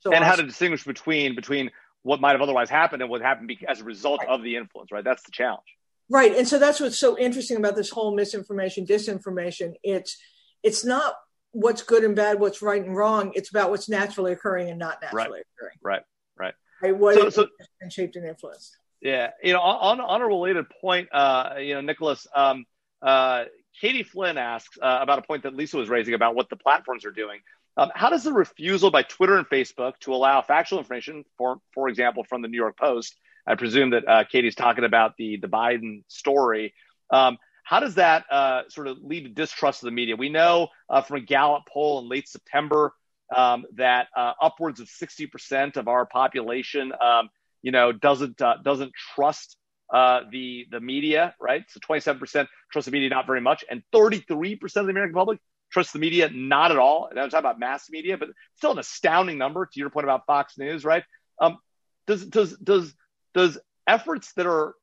[0.00, 1.70] So and how to distinguish between between
[2.02, 4.28] what might have otherwise happened and what happened as a result right.
[4.28, 5.02] of the influence, right?
[5.02, 5.66] That's the challenge.
[6.10, 9.74] Right, and so that's what's so interesting about this whole misinformation, disinformation.
[9.82, 10.16] It's
[10.62, 11.14] it's not
[11.52, 13.32] what's good and bad, what's right and wrong.
[13.34, 15.44] It's about what's naturally occurring and not naturally right.
[15.58, 15.78] occurring.
[15.82, 16.02] Right,
[16.38, 16.54] right.
[16.82, 16.96] Right.
[16.96, 17.48] What so, so,
[17.80, 18.76] been shaped and influenced.
[19.00, 22.64] Yeah, you know, on on a related point, uh, you know, Nicholas, um,
[23.00, 23.44] uh,
[23.80, 27.04] Katie Flynn asks uh, about a point that Lisa was raising about what the platforms
[27.04, 27.40] are doing.
[27.76, 31.88] Um, how does the refusal by Twitter and Facebook to allow factual information, for for
[31.88, 33.16] example, from the New York Post,
[33.46, 36.74] I presume that uh, Katie's talking about the the Biden story.
[37.10, 40.16] Um, how does that uh, sort of lead to distrust of the media?
[40.16, 42.94] We know uh, from a Gallup poll in late September
[43.36, 47.28] um, that uh, upwards of sixty percent of our population, um,
[47.60, 49.58] you know, doesn't uh, doesn't trust
[49.92, 51.62] uh, the the media, right?
[51.68, 54.86] So twenty seven percent trust the media, not very much, and thirty three percent of
[54.86, 55.38] the American public
[55.70, 57.08] trust the media not at all.
[57.10, 59.66] And I'm talking about mass media, but still an astounding number.
[59.66, 61.04] To your point about Fox News, right?
[61.38, 61.58] Um,
[62.06, 62.94] does does does
[63.34, 64.74] does efforts that are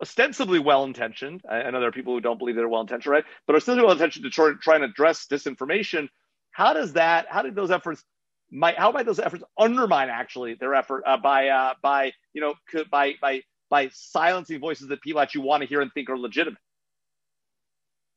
[0.00, 3.24] ostensibly well intentioned, I, know there are people who don't believe they're well intentioned, right?
[3.46, 6.08] But ostensibly well intentioned to try, try and address disinformation.
[6.50, 7.26] How does that?
[7.28, 8.04] How did those efforts?
[8.50, 12.54] Might how might those efforts undermine actually their effort uh, by uh, by you know
[12.90, 16.58] by by by silencing voices that people actually want to hear and think are legitimate?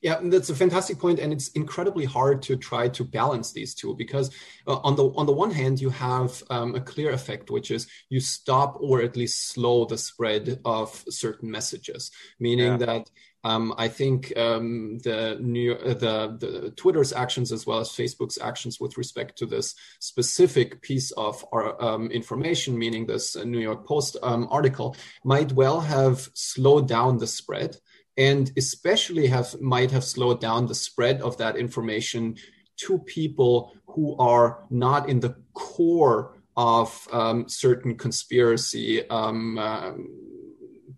[0.02, 3.96] Yeah, that's a fantastic point, and it's incredibly hard to try to balance these two
[3.96, 4.32] because
[4.66, 7.88] uh, on the on the one hand you have um, a clear effect, which is
[8.10, 12.10] you stop or at least slow the spread of certain messages,
[12.40, 12.78] meaning yeah.
[12.78, 13.12] that
[13.44, 18.40] um, I think um, the new uh, the the Twitter's actions as well as Facebook's
[18.40, 23.86] actions with respect to this specific piece of our, um, information, meaning this New York
[23.86, 27.78] Post um, article, might well have slowed down the spread
[28.22, 32.36] and especially have might have slowed down the spread of that information
[32.78, 36.20] to people who are not in the core
[36.56, 40.08] of um, certain conspiracy um, um,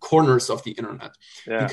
[0.00, 1.12] corners of the internet.
[1.46, 1.70] Yeah.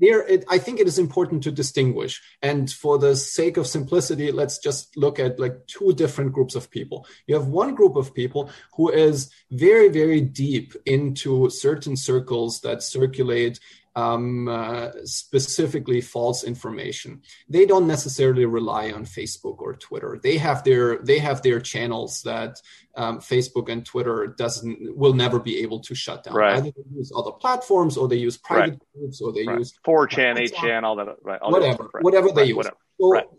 [0.00, 2.22] There, it, I think it is important to distinguish.
[2.40, 6.70] And for the sake of simplicity, let's just look at like two different groups of
[6.70, 7.04] people.
[7.26, 12.84] You have one group of people who is very, very deep into certain circles that
[12.84, 13.58] circulate
[13.96, 17.22] um, uh, specifically false information.
[17.48, 20.20] They don't necessarily rely on Facebook or Twitter.
[20.22, 22.60] They have their they have their channels that
[22.96, 26.34] um, Facebook and Twitter doesn't will never be able to shut down.
[26.34, 26.56] Right.
[26.56, 28.80] Either they use other platforms or they use private right.
[28.94, 29.58] groups or they right.
[29.58, 31.16] use 4chan, 8chan, all that.
[31.22, 31.40] Right.
[31.40, 32.56] All whatever, whatever they use.
[32.56, 32.76] Whatever.
[33.00, 33.38] So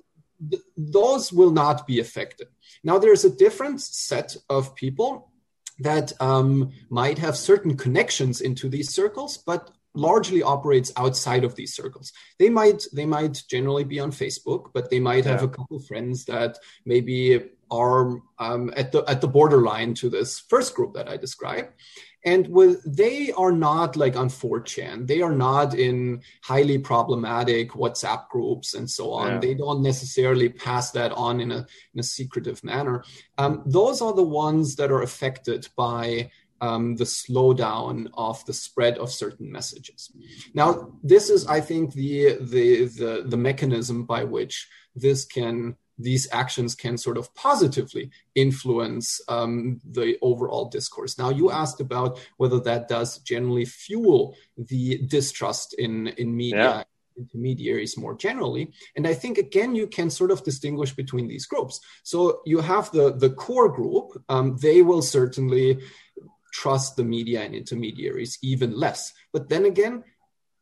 [0.50, 2.48] th- those will not be affected.
[2.84, 5.32] Now there's a different set of people
[5.80, 11.74] that um, might have certain connections into these circles, but largely operates outside of these
[11.74, 12.14] circles.
[12.38, 16.26] They might they might generally be on Facebook, but they might have a couple friends
[16.26, 21.18] that maybe are um, at the at the borderline to this first group that I
[21.18, 21.70] described.
[22.26, 25.08] And with they are not like on 4chan.
[25.08, 29.28] They are not in highly problematic WhatsApp groups and so on.
[29.28, 29.40] Yeah.
[29.40, 33.04] They don't necessarily pass that on in a in a secretive manner.
[33.38, 38.98] Um, those are the ones that are affected by um, the slowdown of the spread
[38.98, 40.12] of certain messages.
[40.54, 46.28] Now, this is, I think, the, the the the mechanism by which this can these
[46.32, 51.18] actions can sort of positively influence um, the overall discourse.
[51.18, 56.64] Now, you asked about whether that does generally fuel the distrust in in media.
[56.64, 56.84] Yeah
[57.20, 58.72] intermediaries more generally.
[58.96, 61.82] And I think again you can sort of distinguish between these groups.
[62.04, 65.80] So you have the the core group; um, they will certainly
[66.52, 69.14] trust the media and intermediaries even less.
[69.32, 70.04] But then again,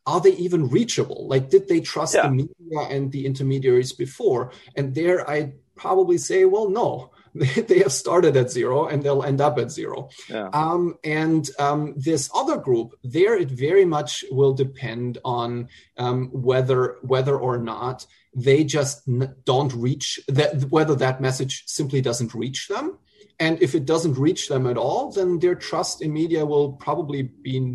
[0.06, 1.28] are they even reachable?
[1.28, 2.22] Like, did they trust yeah.
[2.22, 4.52] the media and the intermediaries before?
[4.74, 7.12] And there I probably say, well, no.
[7.34, 10.08] they have started at zero and they'll end up at zero.
[10.28, 10.48] Yeah.
[10.52, 16.96] Um, and um, this other group, there it very much will depend on um, whether
[17.02, 19.08] whether or not they just
[19.44, 22.98] don't reach that whether that message simply doesn't reach them
[23.40, 27.22] and if it doesn't reach them at all, then their trust in media will probably
[27.22, 27.72] be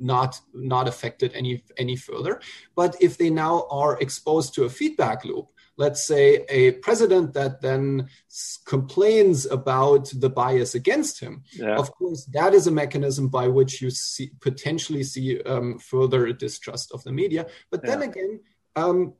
[0.00, 2.40] not not affected any any further.
[2.74, 7.62] But if they now are exposed to a feedback loop, let's say a president that
[7.62, 8.08] then
[8.66, 11.76] complains about the bias against him yeah.
[11.76, 16.92] of course that is a mechanism by which you see potentially see um, further distrust
[16.92, 18.08] of the media but then yeah.
[18.08, 18.40] again
[18.76, 19.14] um,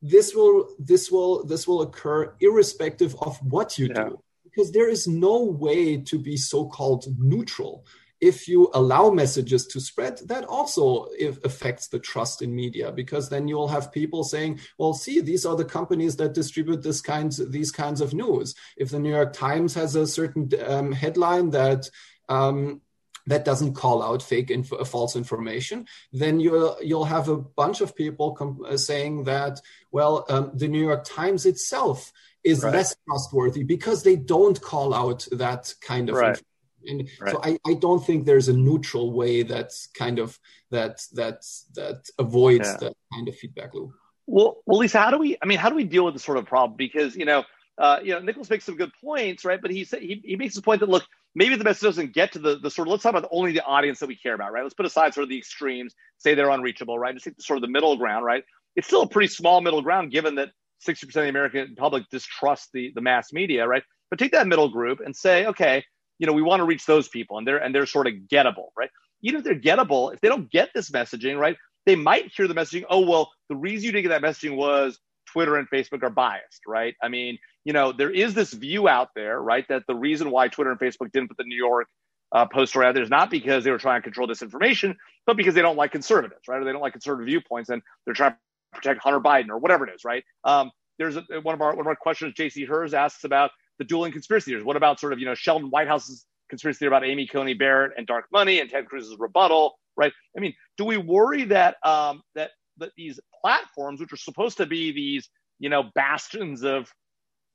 [0.00, 4.04] this will this will this will occur irrespective of what you yeah.
[4.04, 4.23] do
[4.54, 7.84] because there is no way to be so-called neutral.
[8.20, 11.08] If you allow messages to spread that also
[11.44, 15.56] affects the trust in media because then you'll have people saying well see these are
[15.56, 18.54] the companies that distribute this kinds these kinds of news.
[18.76, 21.90] If the new york times has a certain um, headline that
[22.28, 22.80] um,
[23.26, 27.80] that doesn't call out fake info, uh, false information, then you'll you'll have a bunch
[27.80, 32.12] of people com- uh, saying that well, um, the New York Times itself
[32.44, 32.74] is right.
[32.74, 36.40] less trustworthy because they don't call out that kind of right.
[36.86, 37.32] And right.
[37.32, 40.38] so I, I don't think there's a neutral way that's kind of
[40.70, 41.42] that that
[41.74, 42.76] that avoids yeah.
[42.76, 43.92] that kind of feedback loop.
[44.26, 45.36] Well, well, Lisa, how do we?
[45.42, 46.76] I mean, how do we deal with this sort of problem?
[46.76, 47.44] Because you know,
[47.78, 49.60] uh, you know, Nicholas makes some good points, right?
[49.60, 51.04] But he said he, he makes the point that look,
[51.34, 53.64] maybe the message doesn't get to the, the sort of let's talk about only the
[53.64, 54.62] audience that we care about, right?
[54.62, 57.14] Let's put aside sort of the extremes, say they're unreachable, right?
[57.14, 58.44] Just take sort of the middle ground, right?
[58.76, 60.50] It's still a pretty small middle ground given that
[60.86, 63.82] 60% of the American public distrust the, the mass media, right?
[64.10, 65.84] But take that middle group and say, okay,
[66.18, 68.68] you know, we want to reach those people and they're and they're sort of gettable,
[68.76, 68.90] right?
[69.22, 72.54] Even if they're gettable, if they don't get this messaging, right, they might hear the
[72.54, 76.10] messaging, oh, well, the reason you didn't get that messaging was Twitter and Facebook are
[76.10, 76.94] biased, right?
[77.02, 80.48] I mean, you know, there is this view out there, right, that the reason why
[80.48, 81.88] Twitter and Facebook didn't put the New York
[82.32, 84.96] uh, post story out there is not because they were trying to control this information,
[85.26, 86.60] but because they don't like conservatives, right?
[86.60, 88.34] Or they don't like conservative viewpoints and they're trying
[88.74, 90.24] protect Hunter Biden or whatever it is, right?
[90.44, 92.34] Um, there's a, one of our one of our questions.
[92.34, 92.64] J.C.
[92.64, 94.64] Hers asks about the dueling conspiracy theories.
[94.64, 98.06] What about sort of you know Sheldon Whitehouse's conspiracy theory about Amy Coney Barrett and
[98.06, 100.12] dark money and Ted Cruz's rebuttal, right?
[100.36, 104.66] I mean, do we worry that um, that that these platforms, which are supposed to
[104.66, 106.92] be these you know bastions of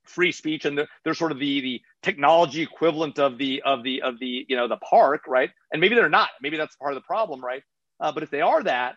[0.05, 4.01] free speech and they're, they're sort of the the technology equivalent of the of the
[4.01, 6.95] of the you know the park right and maybe they're not maybe that's part of
[6.95, 7.61] the problem right
[7.99, 8.95] uh, but if they are that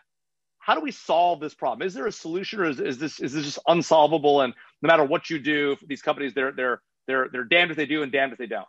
[0.63, 3.33] how do we solve this problem is there a solution or is, is this is
[3.33, 7.43] this just unsolvable and no matter what you do these companies they're they're they're they're
[7.43, 8.67] damned if they do and damned if they don't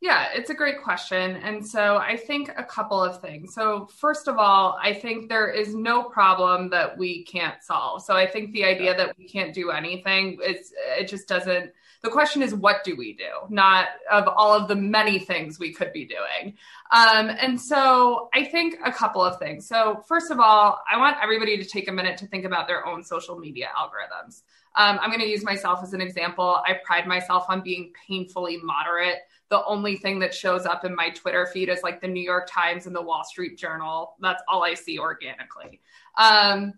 [0.00, 1.36] yeah, it's a great question.
[1.36, 3.54] And so I think a couple of things.
[3.54, 8.02] So, first of all, I think there is no problem that we can't solve.
[8.02, 11.72] So, I think the idea that we can't do anything, it's, it just doesn't.
[12.06, 13.24] The question is, what do we do?
[13.48, 16.54] Not of all of the many things we could be doing.
[16.92, 19.66] Um, and so I think a couple of things.
[19.66, 22.86] So, first of all, I want everybody to take a minute to think about their
[22.86, 24.42] own social media algorithms.
[24.76, 26.62] Um, I'm going to use myself as an example.
[26.64, 31.10] I pride myself on being painfully moderate the only thing that shows up in my
[31.10, 34.14] Twitter feed is like the New York Times and the Wall Street Journal.
[34.20, 35.80] That's all I see organically.
[36.16, 36.74] Um,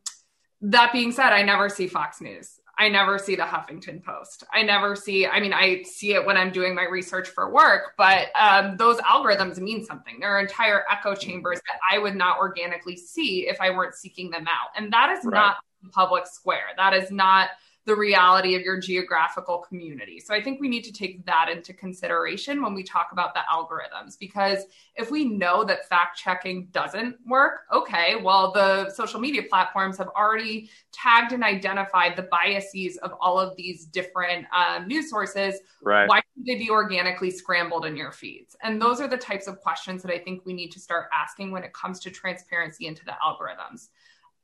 [0.61, 2.61] that being said, I never see Fox News.
[2.79, 4.45] I never see the Huffington Post.
[4.53, 7.95] I never see, I mean, I see it when I'm doing my research for work,
[7.99, 10.21] but um, those algorithms mean something.
[10.21, 14.31] There are entire echo chambers that I would not organically see if I weren't seeking
[14.31, 14.71] them out.
[14.77, 15.35] And that is right.
[15.35, 15.57] not
[15.91, 16.69] public square.
[16.77, 17.49] That is not
[17.89, 20.21] the reality of your geographical community.
[20.21, 23.41] So I think we need to take that into consideration when we talk about the
[23.51, 29.43] algorithms because if we know that fact checking doesn't work, okay, well, the social media
[29.49, 35.09] platforms have already tagged and identified the biases of all of these different um, news
[35.09, 35.59] sources.
[35.83, 36.07] Right.
[36.07, 38.55] Why should they be organically scrambled in your feeds?
[38.63, 41.53] And those are the types of questions that I think we need to start asking
[41.53, 43.89] when it comes to transparency into the algorithms.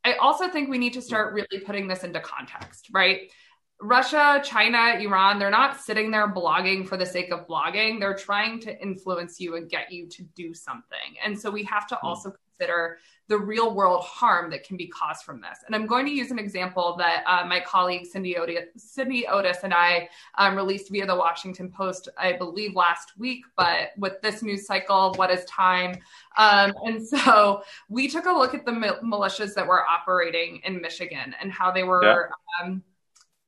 [0.04, 3.30] I also think we need to start really putting this into context, right?
[3.80, 7.98] Russia, China, Iran, they're not sitting there blogging for the sake of blogging.
[7.98, 11.16] They're trying to influence you and get you to do something.
[11.24, 12.06] And so we have to hmm.
[12.06, 15.58] also consider the real world harm that can be caused from this.
[15.66, 19.58] And I'm going to use an example that uh, my colleague Cindy Otis, Cindy Otis
[19.62, 23.44] and I um, released via the Washington Post, I believe last week.
[23.56, 25.98] But with this news cycle, what is time?
[26.36, 31.34] Um, and so we took a look at the militias that were operating in Michigan
[31.40, 32.04] and how they were.
[32.04, 32.64] Yeah.
[32.64, 32.82] Um,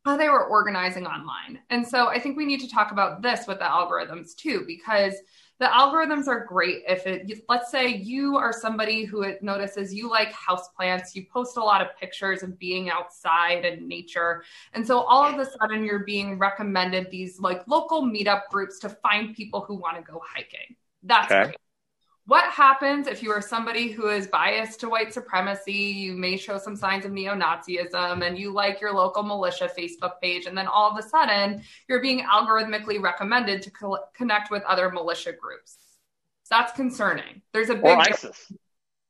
[0.06, 1.58] how they were organizing online.
[1.68, 5.14] And so I think we need to talk about this with the algorithms too, because
[5.58, 10.32] the algorithms are great if it let's say you are somebody who notices you like
[10.32, 14.44] houseplants you post a lot of pictures of being outside and nature.
[14.74, 18.88] And so all of a sudden you're being recommended these like local meetup groups to
[18.88, 20.76] find people who want to go hiking.
[21.02, 21.44] That's okay.
[21.44, 21.56] great
[22.26, 25.72] what happens if you are somebody who is biased to white supremacy?
[25.72, 30.20] You may show some signs of neo Nazism and you like your local militia Facebook
[30.20, 34.64] page, and then all of a sudden you're being algorithmically recommended to co- connect with
[34.64, 35.78] other militia groups.
[36.50, 37.42] That's concerning.
[37.52, 37.84] There's a big.
[37.84, 38.52] Or ISIS.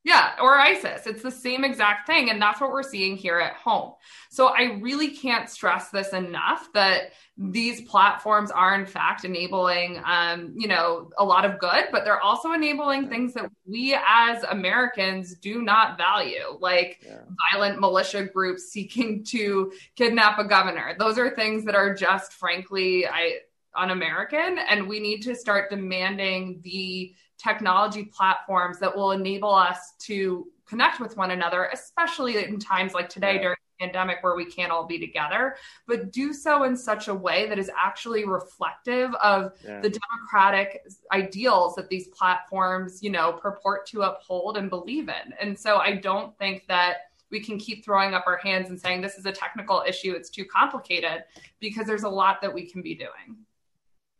[0.06, 1.04] Yeah, or ISIS.
[1.08, 2.30] It's the same exact thing.
[2.30, 3.94] And that's what we're seeing here at home.
[4.30, 10.54] So I really can't stress this enough that these platforms are in fact enabling um,
[10.56, 15.34] you know a lot of good but they're also enabling things that we as americans
[15.34, 17.18] do not value like yeah.
[17.52, 23.06] violent militia groups seeking to kidnap a governor those are things that are just frankly
[23.06, 23.34] i
[23.76, 30.46] un-american and we need to start demanding the technology platforms that will enable us to
[30.66, 33.42] connect with one another, especially in times like today yeah.
[33.42, 35.56] during the pandemic where we can't all be together,
[35.86, 39.80] but do so in such a way that is actually reflective of yeah.
[39.80, 40.82] the democratic
[41.12, 45.32] ideals that these platforms, you know, purport to uphold and believe in.
[45.40, 46.96] And so I don't think that
[47.30, 50.30] we can keep throwing up our hands and saying this is a technical issue, it's
[50.30, 51.24] too complicated,
[51.60, 53.36] because there's a lot that we can be doing.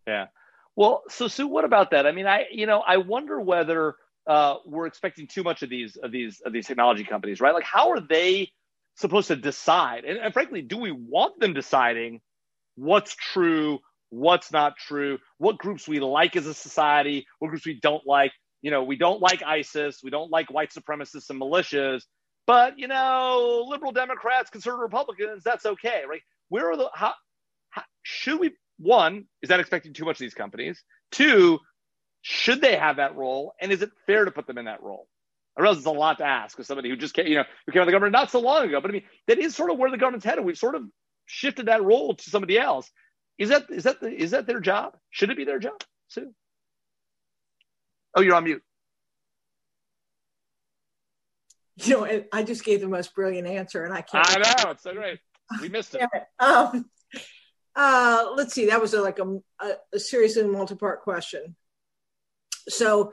[0.07, 0.27] Yeah.
[0.77, 2.07] Well, so Sue, what about that?
[2.07, 3.97] I mean, I you know, I wonder whether
[4.27, 7.55] uh, we're expecting too much of these of these of these technology companies, right?
[7.55, 8.53] Like, how are they
[8.97, 10.05] supposed to decide?
[10.05, 12.20] And, and frankly, do we want them deciding
[12.77, 13.79] what's true,
[14.11, 18.33] what's not true, what groups we like as a society, what groups we don't like?
[18.62, 22.03] You know, we don't like ISIS, we don't like white supremacists and militias,
[22.47, 26.22] but you know, liberal Democrats, conservative Republicans, that's okay, right?
[26.49, 27.14] Where are the how,
[27.70, 28.53] how should we?
[28.79, 30.83] One, is that expecting too much of these companies?
[31.11, 31.61] Two,
[32.22, 35.07] should they have that role, and is it fair to put them in that role?
[35.57, 37.72] I realize it's a lot to ask of somebody who just came, you know, who
[37.72, 38.81] came on the government not so long ago.
[38.81, 40.45] But I mean, that is sort of where the government's headed.
[40.45, 40.83] We've sort of
[41.24, 42.91] shifted that role to somebody else.
[43.39, 44.97] Is that is that the, is that their job?
[45.11, 46.33] Should it be their job, Sue?
[48.14, 48.62] Oh, you're on mute.
[51.77, 54.27] You know, I just gave the most brilliant answer, and I can't.
[54.29, 55.20] I know it's so great.
[55.61, 56.03] We missed it.
[56.39, 56.87] um,
[57.77, 58.66] uh, let's see.
[58.66, 61.55] That was a, like a, a, a serious and multi-part question.
[62.68, 63.12] So,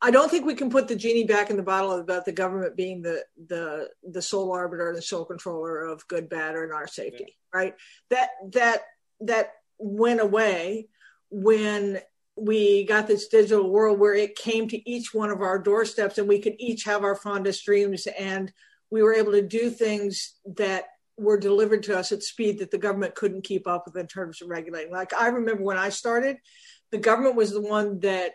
[0.00, 2.76] I don't think we can put the genie back in the bottle about the government
[2.76, 6.86] being the the the sole arbiter, the sole controller of good, bad, or in our
[6.86, 7.26] safety.
[7.28, 7.60] Yeah.
[7.60, 7.74] Right?
[8.10, 8.82] That that
[9.20, 10.88] that went away
[11.30, 12.00] when
[12.36, 16.28] we got this digital world where it came to each one of our doorsteps and
[16.28, 18.52] we could each have our fondest dreams and
[18.90, 20.84] we were able to do things that
[21.18, 24.40] were delivered to us at speed that the government couldn't keep up with in terms
[24.40, 24.92] of regulating.
[24.92, 26.38] Like I remember when I started,
[26.90, 28.32] the government was the one that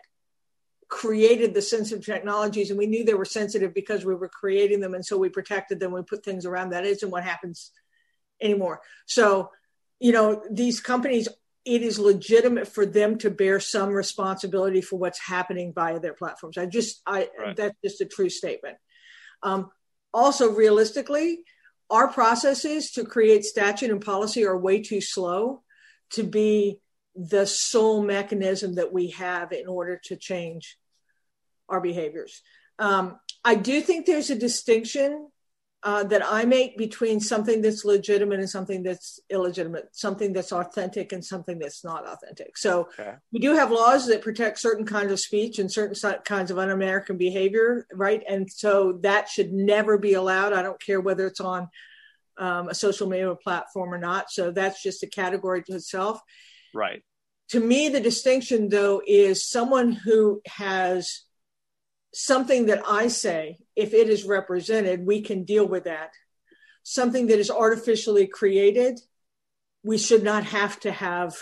[0.88, 4.94] created the sensitive technologies and we knew they were sensitive because we were creating them
[4.94, 7.72] and so we protected them we put things around that isn't what happens
[8.40, 9.50] anymore so
[9.98, 11.26] you know these companies
[11.64, 16.58] it is legitimate for them to bear some responsibility for what's happening via their platforms.
[16.58, 17.56] I just, I right.
[17.56, 18.76] that's just a true statement.
[19.42, 19.70] Um,
[20.12, 21.40] also, realistically,
[21.94, 25.62] our processes to create statute and policy are way too slow
[26.10, 26.80] to be
[27.14, 30.76] the sole mechanism that we have in order to change
[31.68, 32.42] our behaviors.
[32.80, 35.28] Um, I do think there's a distinction
[35.84, 41.12] uh, that I make between something that's legitimate and something that's illegitimate, something that's authentic
[41.12, 42.56] and something that's not authentic.
[42.56, 43.16] So okay.
[43.32, 47.18] we do have laws that protect certain kinds of speech and certain kinds of un-American
[47.18, 48.22] behavior, right?
[48.26, 50.54] And so that should never be allowed.
[50.54, 51.68] I don't care whether it's on
[52.38, 54.30] um, a social media platform or not.
[54.30, 56.18] So that's just a category to itself.
[56.72, 57.02] Right.
[57.50, 61.23] To me, the distinction though is someone who has
[62.14, 66.12] something that I say, if it is represented, we can deal with that.
[66.82, 69.00] Something that is artificially created,
[69.82, 71.34] we should not have to have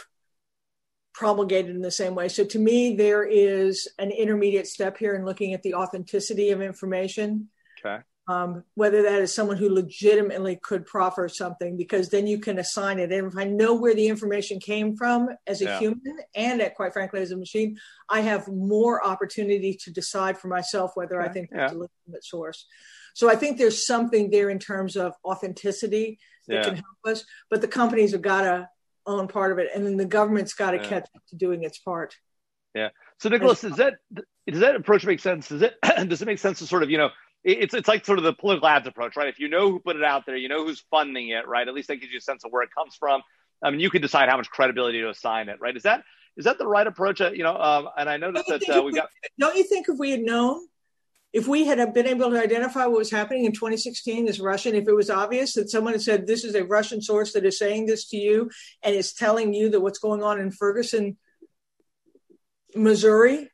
[1.14, 2.28] promulgated in the same way.
[2.28, 6.62] So to me, there is an intermediate step here in looking at the authenticity of
[6.62, 7.48] information.
[7.84, 12.58] Okay um, whether that is someone who legitimately could proffer something, because then you can
[12.58, 13.10] assign it.
[13.10, 15.78] And if I know where the information came from as a yeah.
[15.78, 20.92] human and, quite frankly, as a machine, I have more opportunity to decide for myself
[20.94, 21.28] whether okay.
[21.28, 21.64] I think yeah.
[21.64, 22.66] it's a legitimate source.
[23.14, 26.18] So I think there's something there in terms of authenticity
[26.48, 26.62] that yeah.
[26.62, 28.68] can help us, but the companies have got to
[29.04, 31.78] own part of it, and then the government's got to catch up to doing its
[31.78, 32.14] part.
[32.74, 32.88] Yeah.
[33.18, 33.94] So Nicholas, does that
[34.46, 35.48] does that approach make sense?
[35.48, 35.74] Does it
[36.08, 37.10] does it make sense to sort of you know
[37.44, 39.28] it's it's like sort of the political ads approach, right?
[39.28, 41.66] If you know who put it out there, you know who's funding it, right?
[41.66, 43.22] At least that gives you a sense of where it comes from.
[43.62, 45.76] I mean, you can decide how much credibility to assign it, right?
[45.76, 46.04] Is that
[46.36, 47.20] is that the right approach?
[47.20, 49.08] Uh, you know, um, and I noticed that uh, we got.
[49.38, 50.66] Don't you think if we had known,
[51.32, 54.88] if we had been able to identify what was happening in 2016 as Russian, if
[54.88, 57.86] it was obvious that someone had said this is a Russian source that is saying
[57.86, 58.50] this to you
[58.82, 61.16] and is telling you that what's going on in Ferguson,
[62.74, 63.50] Missouri,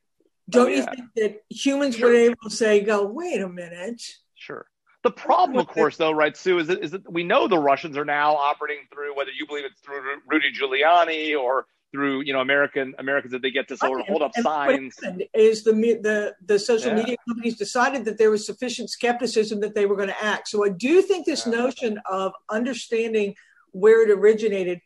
[0.49, 0.77] Oh, don't oh, yeah.
[0.77, 2.09] you think that humans sure.
[2.09, 4.01] would be able to say, "Go, wait a minute"?
[4.35, 4.65] Sure.
[5.03, 7.97] The problem, of course, though, right, Sue, is that, is that we know the Russians
[7.97, 12.41] are now operating through whether you believe it's through Rudy Giuliani or through you know
[12.41, 14.97] American Americans that they get to sort of hold up and signs.
[15.33, 16.97] Is the the the social yeah.
[16.97, 20.49] media companies decided that there was sufficient skepticism that they were going to act?
[20.49, 21.53] So I do think this yeah.
[21.53, 23.35] notion of understanding
[23.71, 24.81] where it originated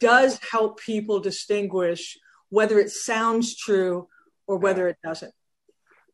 [0.00, 2.18] does help people distinguish
[2.50, 4.08] whether it sounds true
[4.48, 5.32] or whether it doesn't.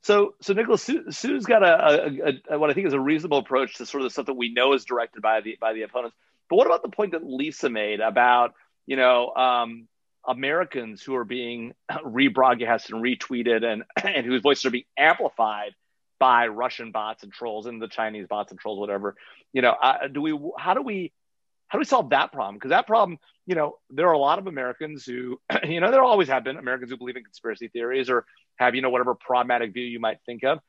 [0.03, 3.39] So, so Nicholas, Sue, Sue's got a, a, a, what I think is a reasonable
[3.39, 5.83] approach to sort of the stuff that we know is directed by the by the
[5.83, 6.15] opponents.
[6.51, 8.53] But what about the point that Lisa made about
[8.87, 9.89] you know um,
[10.27, 15.75] Americans who are being rebroadcast and retweeted and and whose voices are being amplified
[16.19, 19.17] by Russian bots and trolls and the Chinese bots and trolls, whatever.
[19.55, 20.39] You know, uh, do we?
[20.59, 21.13] How do we?
[21.75, 22.55] How do we solve that problem?
[22.55, 26.05] Because that problem, you know, there are a lot of Americans who, you know, there
[26.05, 28.27] always have been Americans who believe in conspiracy theories or
[28.61, 30.61] have, you know, whatever problematic view you might think of.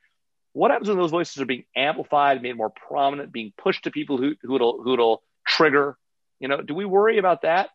[0.52, 4.18] What happens when those voices are being amplified, made more prominent, being pushed to people
[4.18, 5.96] who who'll who'll trigger?
[6.40, 7.70] You know, do we worry about that?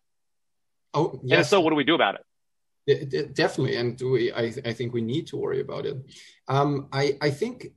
[0.94, 1.38] Oh, yes.
[1.38, 3.34] And so, what do we do about it?
[3.34, 5.98] definitely and we I, I think we need to worry about it
[6.48, 7.68] um, I, I think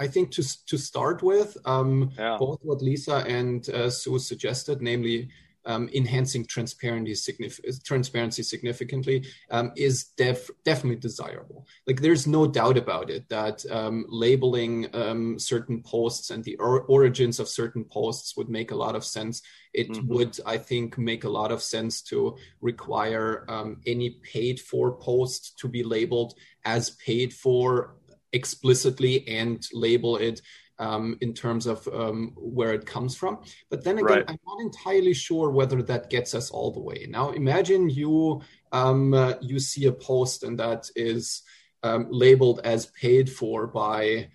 [0.00, 2.36] I think to to start with, um, yeah.
[2.38, 5.28] both what Lisa and uh, Sue suggested, namely
[5.66, 11.66] um, enhancing transparency, signif- transparency significantly, um, is def- definitely desirable.
[11.86, 16.82] Like there's no doubt about it that um, labeling um, certain posts and the or-
[16.82, 19.42] origins of certain posts would make a lot of sense.
[19.72, 20.08] It mm-hmm.
[20.14, 25.58] would, I think, make a lot of sense to require um, any paid for post
[25.58, 26.34] to be labeled
[26.64, 27.96] as paid for
[28.32, 30.40] explicitly and label it
[30.78, 33.42] um, in terms of um, where it comes from.
[33.68, 34.24] But then again, right.
[34.26, 37.06] I'm not entirely sure whether that gets us all the way.
[37.08, 38.40] Now, imagine you
[38.72, 41.42] um, uh, you see a post and that is
[41.82, 44.28] um, labeled as paid for by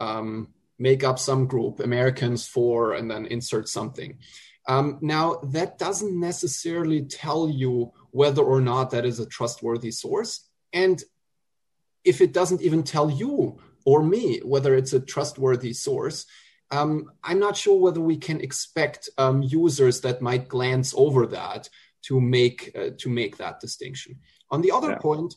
[0.00, 0.48] um,
[0.78, 4.18] make up some group Americans for, and then insert something.
[4.68, 10.48] Um, now, that doesn't necessarily tell you whether or not that is a trustworthy source.
[10.72, 11.02] And
[12.04, 16.26] if it doesn't even tell you or me whether it's a trustworthy source,
[16.70, 21.68] um, I'm not sure whether we can expect um, users that might glance over that
[22.02, 24.20] to make uh, to make that distinction.
[24.50, 24.98] On the other yeah.
[24.98, 25.34] point,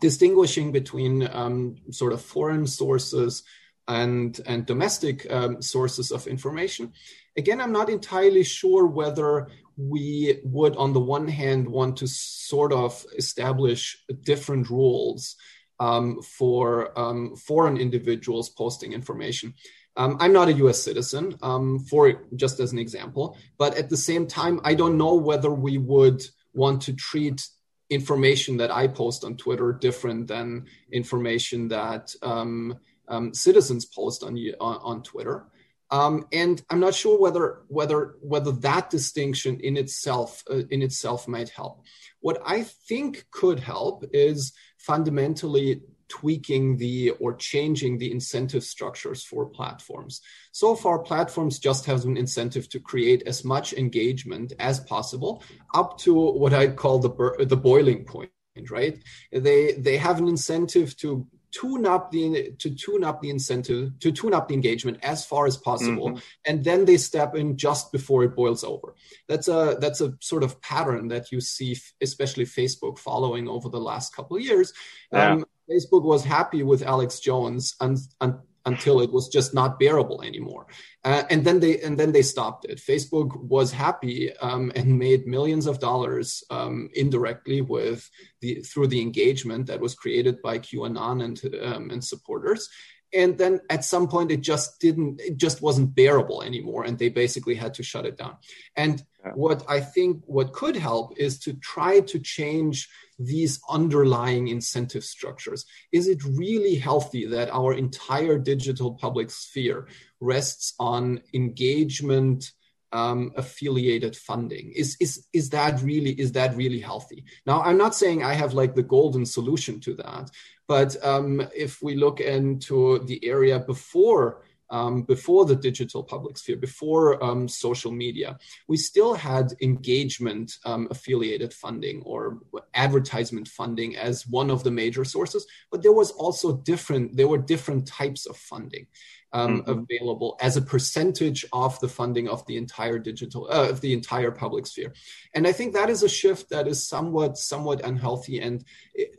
[0.00, 3.42] distinguishing between um, sort of foreign sources
[3.86, 6.92] and and domestic um, sources of information,
[7.36, 12.72] again, I'm not entirely sure whether we would, on the one hand, want to sort
[12.72, 15.36] of establish different rules
[15.80, 19.54] um, for um, foreign individuals posting information.
[19.96, 23.96] Um, I'm not a US citizen, um, for just as an example, but at the
[23.96, 26.22] same time, I don't know whether we would
[26.52, 27.46] want to treat
[27.90, 34.36] information that I post on Twitter different than information that um, um, citizens post on,
[34.60, 35.46] on, on Twitter.
[35.94, 41.28] Um, and I'm not sure whether whether whether that distinction in itself uh, in itself
[41.28, 41.84] might help.
[42.18, 49.46] What I think could help is fundamentally tweaking the or changing the incentive structures for
[49.46, 50.20] platforms.
[50.50, 55.98] So far, platforms just have an incentive to create as much engagement as possible up
[55.98, 57.12] to what I'd call the
[57.52, 58.32] the boiling point.
[58.68, 58.98] Right?
[59.30, 61.08] They they have an incentive to
[61.54, 65.46] tune up the to tune up the incentive to tune up the engagement as far
[65.46, 66.18] as possible mm-hmm.
[66.46, 68.94] and then they step in just before it boils over
[69.28, 73.80] that's a that's a sort of pattern that you see especially facebook following over the
[73.80, 74.72] last couple of years
[75.12, 75.32] yeah.
[75.32, 78.34] um, facebook was happy with alex jones and, and
[78.66, 80.66] until it was just not bearable anymore.
[81.04, 82.78] Uh, and then they and then they stopped it.
[82.78, 88.08] Facebook was happy um, and made millions of dollars um, indirectly with
[88.40, 92.68] the through the engagement that was created by QAnon and um, and supporters.
[93.12, 95.20] And then at some point, it just didn't.
[95.20, 98.36] It just wasn't bearable anymore, and they basically had to shut it down.
[98.74, 99.32] And yeah.
[99.34, 105.64] what I think what could help is to try to change these underlying incentive structures?
[105.92, 109.88] Is it really healthy that our entire digital public sphere
[110.20, 112.52] rests on engagement?
[112.92, 117.92] Um, affiliated funding is is is that really is that really healthy now i'm not
[117.92, 120.30] saying i have like the golden solution to that
[120.68, 126.56] but um, if we look into the area before um, before the digital public sphere,
[126.56, 128.38] before um, social media,
[128.68, 132.38] we still had engagement um, affiliated funding or
[132.74, 137.38] advertisement funding as one of the major sources, but there was also different, there were
[137.38, 138.86] different types of funding.
[139.32, 139.82] Um, mm-hmm.
[139.82, 144.30] available as a percentage of the funding of the entire digital uh, of the entire
[144.30, 144.92] public sphere
[145.34, 148.64] and i think that is a shift that is somewhat somewhat unhealthy and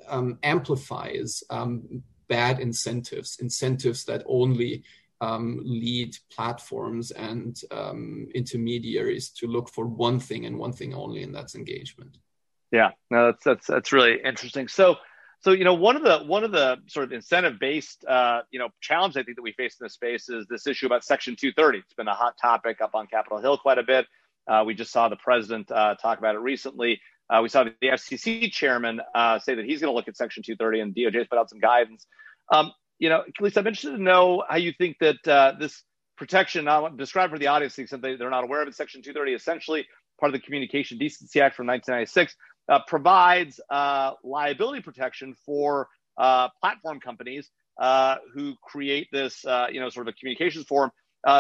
[0.08, 4.86] um, amplifies um, bad incentives incentives that only
[5.22, 11.24] um, lead platforms and um, intermediaries to look for one thing and one thing only,
[11.24, 12.18] and that's engagement.
[12.72, 14.68] Yeah, no, that's that's that's really interesting.
[14.68, 14.98] So,
[15.42, 18.60] so you know, one of the one of the sort of incentive based uh, you
[18.60, 21.36] know challenge I think that we face in this space is this issue about Section
[21.36, 21.80] 230.
[21.80, 24.08] It's been a hot topic up on Capitol Hill quite a bit.
[24.48, 27.00] Uh, we just saw the president uh, talk about it recently.
[27.30, 30.44] Uh, we saw the FCC chairman uh, say that he's going to look at Section
[30.44, 32.06] 230, and DOJ's put out some guidance.
[32.52, 35.84] Um, you know, Lisa, I'm interested to know how you think that uh, this
[36.18, 38.76] protection, I want to describe for the audience, since they, they're not aware of it,
[38.76, 39.86] Section 230, essentially
[40.20, 42.36] part of the Communication Decency Act from 1996,
[42.70, 49.80] uh, provides uh, liability protection for uh, platform companies uh, who create this, uh, you
[49.80, 50.92] know, sort of a communications forum,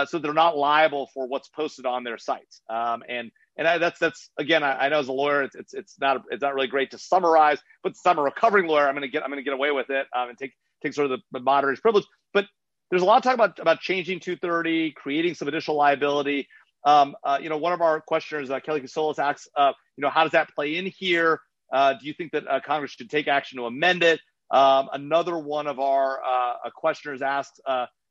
[0.08, 2.62] so they're not liable for what's posted on their sites.
[2.70, 5.74] Um, and and I, that's that's again, I, I, know as a lawyer, it's, it's
[5.74, 9.00] it's not it's not really great to summarize, but since I'm a recovering lawyer, I'm
[9.00, 10.52] to get I'm to get away with it um, and take
[10.94, 12.06] sort of the, moderator's privilege.
[12.34, 12.46] But
[12.90, 16.48] there's a lot of talk about about changing 230, creating some additional liability.
[16.86, 20.10] Um, uh, you know, one of our questioners, uh, Kelly Casolas, asks, uh, you know,
[20.10, 21.40] how does that play in here?
[21.74, 24.20] Uh, do you think that uh, Congress should take action to amend it?
[24.52, 27.60] Um, another one of our uh, questioners asked,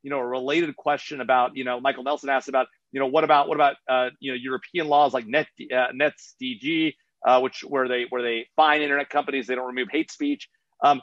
[0.03, 3.25] you know, a related question about, you know, Michael Nelson asked about, you know, what
[3.25, 3.77] about what about,
[4.19, 6.95] you know, European laws like Net NetzDG,
[7.41, 10.49] which where they where they fine internet companies, they don't remove hate speech.
[10.83, 11.01] Um,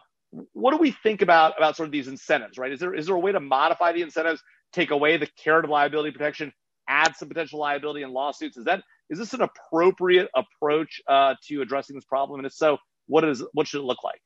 [0.54, 2.72] what do we think about about sort of these incentives, right?
[2.72, 5.72] Is there is there a way to modify the incentives, take away the carrot of
[5.72, 6.54] liability protection,
[6.88, 8.58] add some potential liability in lawsuits?
[8.58, 12.40] Is that is this an appropriate approach uh, to addressing this problem?
[12.40, 12.78] And if so,
[13.08, 14.22] what is what should it look like?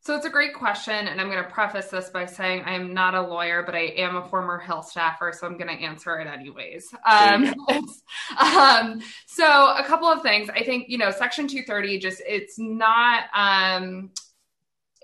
[0.00, 2.92] So it's a great question, and I'm going to preface this by saying I am
[2.92, 6.18] not a lawyer, but I am a former Hill staffer, so I'm going to answer
[6.18, 6.94] it anyways.
[7.10, 7.54] Um,
[8.38, 10.50] um, so a couple of things.
[10.50, 13.24] I think you know, Section 230 just it's not.
[13.34, 14.10] Um,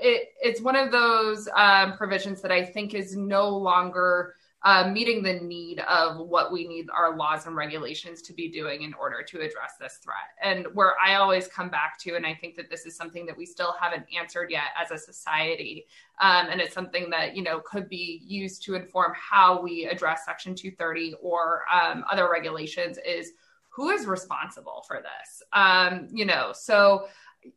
[0.00, 5.22] it, it's one of those um, provisions that I think is no longer uh, meeting
[5.22, 9.22] the need of what we need our laws and regulations to be doing in order
[9.22, 10.16] to address this threat.
[10.42, 13.36] And where I always come back to, and I think that this is something that
[13.36, 15.86] we still haven't answered yet as a society,
[16.20, 20.26] um, and it's something that you know could be used to inform how we address
[20.26, 23.32] Section 230 or um, other regulations, is
[23.70, 25.42] who is responsible for this?
[25.54, 27.06] Um, you know, so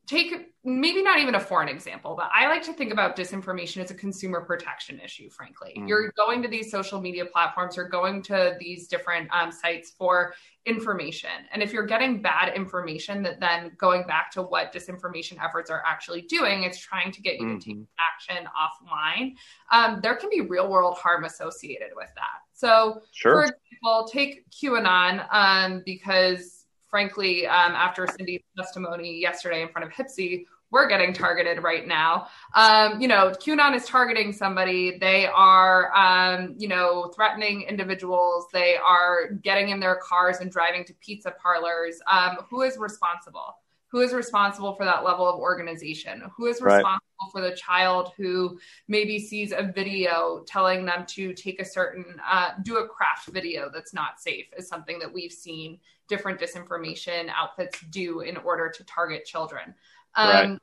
[0.07, 3.91] take maybe not even a foreign example, but I like to think about disinformation as
[3.91, 5.75] a consumer protection issue, frankly.
[5.77, 5.89] Mm.
[5.89, 10.33] You're going to these social media platforms, you're going to these different um, sites for
[10.65, 11.29] information.
[11.51, 15.83] And if you're getting bad information, that then going back to what disinformation efforts are
[15.85, 17.59] actually doing, it's trying to get you mm-hmm.
[17.59, 18.37] to take mm-hmm.
[18.37, 19.33] action offline.
[19.71, 22.39] Um, there can be real world harm associated with that.
[22.53, 23.33] So, sure.
[23.33, 26.62] for example, take QAnon um, because
[26.93, 32.27] frankly, um, after Cindy's testimony yesterday in front of HPSCI, we're getting targeted right now.
[32.53, 34.99] Um, you know, QAnon is targeting somebody.
[34.99, 38.45] They are, um, you know, threatening individuals.
[38.53, 41.99] They are getting in their cars and driving to pizza parlors.
[42.05, 43.55] Um, who is responsible?
[43.87, 46.21] Who is responsible for that level of organization?
[46.37, 47.01] Who is responsible right.
[47.31, 52.51] For the child who maybe sees a video telling them to take a certain, uh,
[52.63, 54.45] do a craft video that's not safe?
[54.57, 59.73] Is something that we've seen different disinformation outfits do in order to target children.
[60.15, 60.59] Um, right.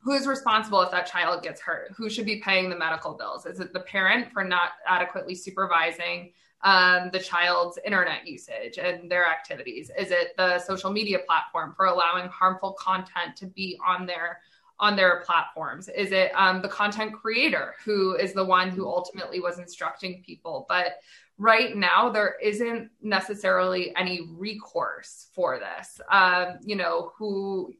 [0.00, 1.92] Who is responsible if that child gets hurt?
[1.96, 3.46] Who should be paying the medical bills?
[3.46, 6.32] Is it the parent for not adequately supervising
[6.62, 9.90] um, the child's internet usage and their activities?
[9.98, 14.40] Is it the social media platform for allowing harmful content to be on their
[14.78, 15.88] on their platforms?
[15.88, 20.66] Is it um, the content creator who is the one who ultimately was instructing people?
[20.68, 20.98] But
[21.38, 27.74] right now there isn't necessarily any recourse for this um, you know who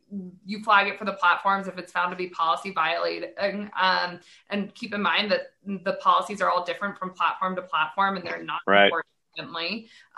[0.45, 4.21] you flag it for the platforms if it's found to be policy violating um,
[4.51, 5.53] and keep in mind that
[5.85, 8.93] the policies are all different from platform to platform and they're not right.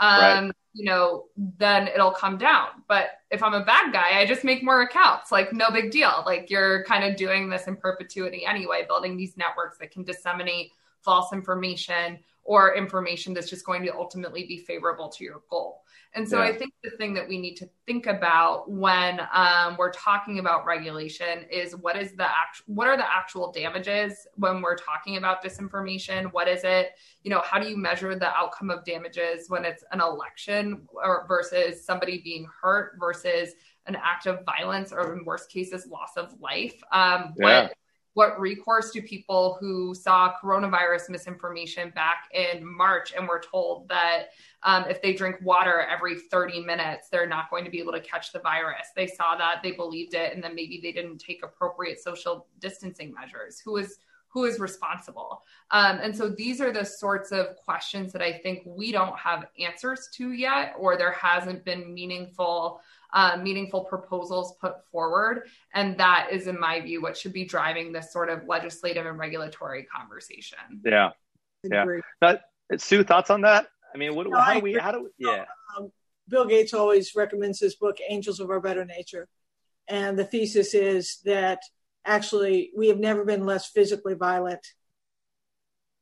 [0.00, 0.52] Um, right.
[0.72, 2.68] You know, then it'll come down.
[2.88, 5.32] But if I'm a bad guy, I just make more accounts.
[5.32, 6.22] Like, no big deal.
[6.24, 10.72] Like, you're kind of doing this in perpetuity anyway, building these networks that can disseminate
[11.00, 15.82] false information or information that's just going to ultimately be favorable to your goal.
[16.14, 16.48] And so yeah.
[16.48, 20.64] I think the thing that we need to think about when um, we're talking about
[20.64, 25.44] regulation is what is the act- what are the actual damages when we're talking about
[25.44, 26.32] disinformation?
[26.32, 26.92] What is it?
[27.22, 31.26] You know, how do you measure the outcome of damages when it's an election or
[31.28, 33.54] versus somebody being hurt versus
[33.86, 36.74] an act of violence or in worst cases loss of life?
[36.90, 37.62] Um, yeah.
[37.62, 37.72] What
[38.18, 44.30] what recourse do people who saw coronavirus misinformation back in March and were told that
[44.64, 48.00] um, if they drink water every 30 minutes, they're not going to be able to
[48.00, 48.88] catch the virus?
[48.96, 53.14] They saw that, they believed it, and then maybe they didn't take appropriate social distancing
[53.14, 53.60] measures.
[53.60, 54.00] Who is
[54.30, 55.44] who is responsible?
[55.70, 59.46] Um, and so these are the sorts of questions that I think we don't have
[59.60, 62.80] answers to yet, or there hasn't been meaningful
[63.12, 65.48] uh, meaningful proposals put forward.
[65.74, 69.18] And that is, in my view, what should be driving this sort of legislative and
[69.18, 70.58] regulatory conversation.
[70.84, 71.10] Yeah.
[71.64, 71.84] Yeah.
[72.20, 72.42] That,
[72.76, 73.68] Sue, thoughts on that?
[73.94, 75.44] I mean, what, no, how do we, how do we, yeah.
[75.76, 75.90] Um,
[76.28, 79.28] Bill Gates always recommends his book, Angels of Our Better Nature.
[79.88, 81.62] And the thesis is that
[82.04, 84.60] actually we have never been less physically violent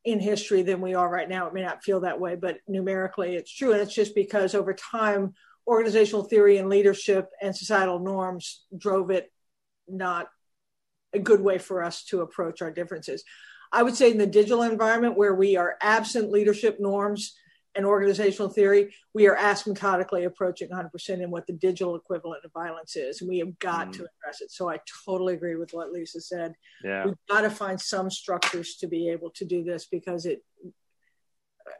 [0.04, 1.46] in history than we are right now.
[1.46, 3.72] It may not feel that way, but numerically it's true.
[3.72, 5.34] And it's just because over time
[5.66, 9.32] organizational theory and leadership and societal norms drove it
[9.88, 10.28] not
[11.12, 13.24] a good way for us to approach our differences.
[13.72, 17.34] I would say in the digital environment where we are absent leadership norms
[17.74, 22.96] and organizational theory, we are asymptotically approaching 100% in what the digital equivalent of violence
[22.96, 23.20] is.
[23.20, 23.92] And we have got mm.
[23.92, 24.50] to address it.
[24.50, 26.54] So I totally agree with what Lisa said.
[26.82, 27.04] Yeah.
[27.04, 30.42] We've got to find some structures to be able to do this because it,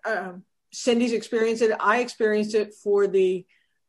[0.05, 1.75] um, Cindy's experienced it.
[1.81, 3.47] I experienced it for the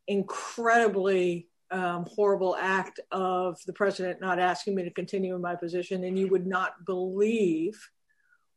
[0.07, 6.03] incredibly um, horrible act of the president not asking me to continue in my position.
[6.03, 7.89] And you would not believe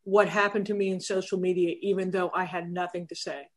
[0.04, 3.48] what happened to me in social media, even though I had nothing to say.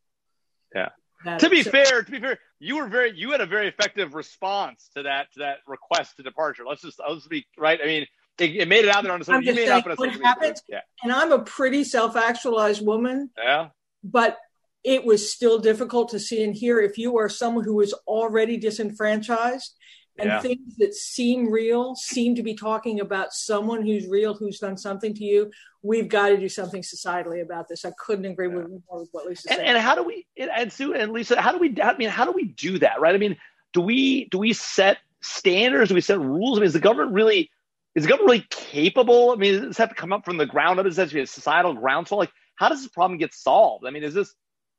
[0.76, 0.90] Yeah.
[1.24, 3.68] That to be so, fair, to be fair, you were very, you had a very
[3.68, 6.64] effective response to that, to that request to departure.
[6.68, 7.80] Let's just, let's be right.
[7.82, 8.08] I mean,
[8.40, 9.42] it, it made it out there on the social.
[9.42, 10.82] You made saying, it what happened, yeah.
[11.02, 13.30] And I'm a pretty self-actualized woman.
[13.38, 13.70] Yeah.
[14.04, 14.38] But
[14.84, 18.58] it was still difficult to see and hear if you are someone who is already
[18.58, 19.76] disenfranchised
[20.20, 20.40] and yeah.
[20.42, 25.14] things that seem real seem to be talking about someone who's real who's done something
[25.14, 25.52] to you
[25.84, 27.86] we've got to do something societally about this.
[27.86, 28.56] I couldn't agree yeah.
[28.56, 29.68] with more with what lisa and, said.
[29.68, 32.32] and how do we and sue and lisa how do we i mean how do
[32.32, 33.14] we do that right?
[33.14, 33.38] I mean
[33.74, 35.90] do we do we set standards?
[35.90, 36.58] Do we set rules?
[36.58, 37.52] I mean is the government really
[37.96, 39.32] is the government really capable?
[39.32, 40.86] I mean does this have to come up from the ground up?
[40.86, 42.20] Is that be a societal groundswell?
[42.20, 43.86] Like how does this problem get solved?
[43.86, 44.34] I mean is this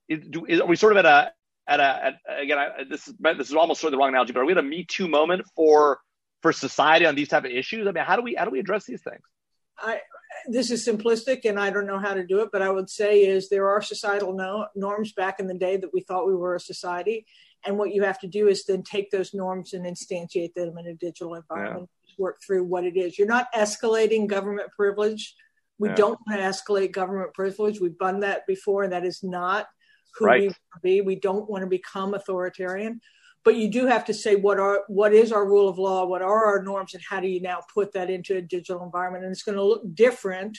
[0.09, 1.33] is, do, is, are we sort of at a
[1.67, 4.33] at a at, again I, this is this is almost sort of the wrong analogy,
[4.33, 6.01] but are we at a Me Too moment for
[6.43, 7.87] for society on these type of issues?
[7.87, 9.23] I mean, how do we how do we address these things?
[9.79, 10.01] I
[10.49, 13.21] this is simplistic and I don't know how to do it, but I would say
[13.21, 16.55] is there are societal no, norms back in the day that we thought we were
[16.55, 17.27] a society.
[17.65, 20.87] And what you have to do is then take those norms and instantiate them in
[20.87, 22.15] a digital environment, yeah.
[22.19, 23.19] work through what it is.
[23.19, 25.35] You're not escalating government privilege.
[25.79, 25.95] We yeah.
[25.95, 27.81] don't want to escalate government privilege.
[27.81, 29.67] We've done that before, and that is not
[30.17, 30.41] who right.
[30.41, 31.01] we want to be.
[31.01, 33.01] We don't want to become authoritarian,
[33.45, 36.23] but you do have to say what are what is our rule of law, what
[36.23, 39.25] are our norms, and how do you now put that into a digital environment?
[39.25, 40.59] And it's going to look different.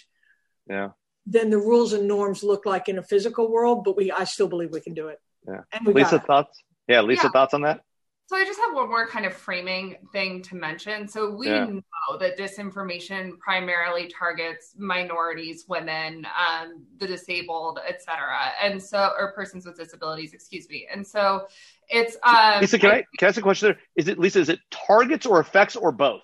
[0.69, 0.89] Yeah.
[1.27, 4.47] Than the rules and norms look like in a physical world, but we I still
[4.47, 5.19] believe we can do it.
[5.47, 5.61] Yeah.
[5.83, 6.63] Lisa, thoughts?
[6.87, 7.31] Yeah, Lisa, yeah.
[7.31, 7.81] thoughts on that?
[8.27, 11.07] So I just have one more kind of framing thing to mention.
[11.07, 11.65] So we yeah.
[11.65, 19.65] know that disinformation primarily targets minorities, women, um, the disabled, etc., and so or persons
[19.65, 20.33] with disabilities.
[20.33, 20.87] Excuse me.
[20.91, 21.45] And so
[21.87, 22.17] it's.
[22.23, 23.79] Um, Lisa, can I, I can I ask a question there?
[23.95, 24.39] Is it Lisa?
[24.39, 26.21] Is it targets or effects or both?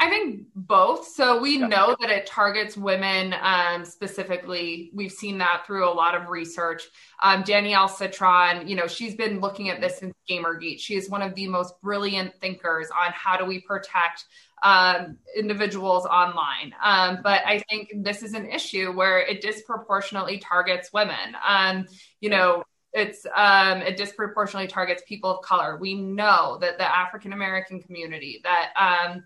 [0.00, 1.06] I think both.
[1.06, 1.68] So we yeah.
[1.68, 4.90] know that it targets women um, specifically.
[4.92, 6.82] We've seen that through a lot of research.
[7.22, 10.80] Um, Danielle Citron, you know, she's been looking at this since Gamergate.
[10.80, 14.24] She is one of the most brilliant thinkers on how do we protect
[14.64, 16.74] um, individuals online.
[16.82, 21.36] Um, but I think this is an issue where it disproportionately targets women.
[21.46, 21.86] Um,
[22.20, 25.76] you know, it's um, it disproportionately targets people of color.
[25.76, 29.24] We know that the African American community that um,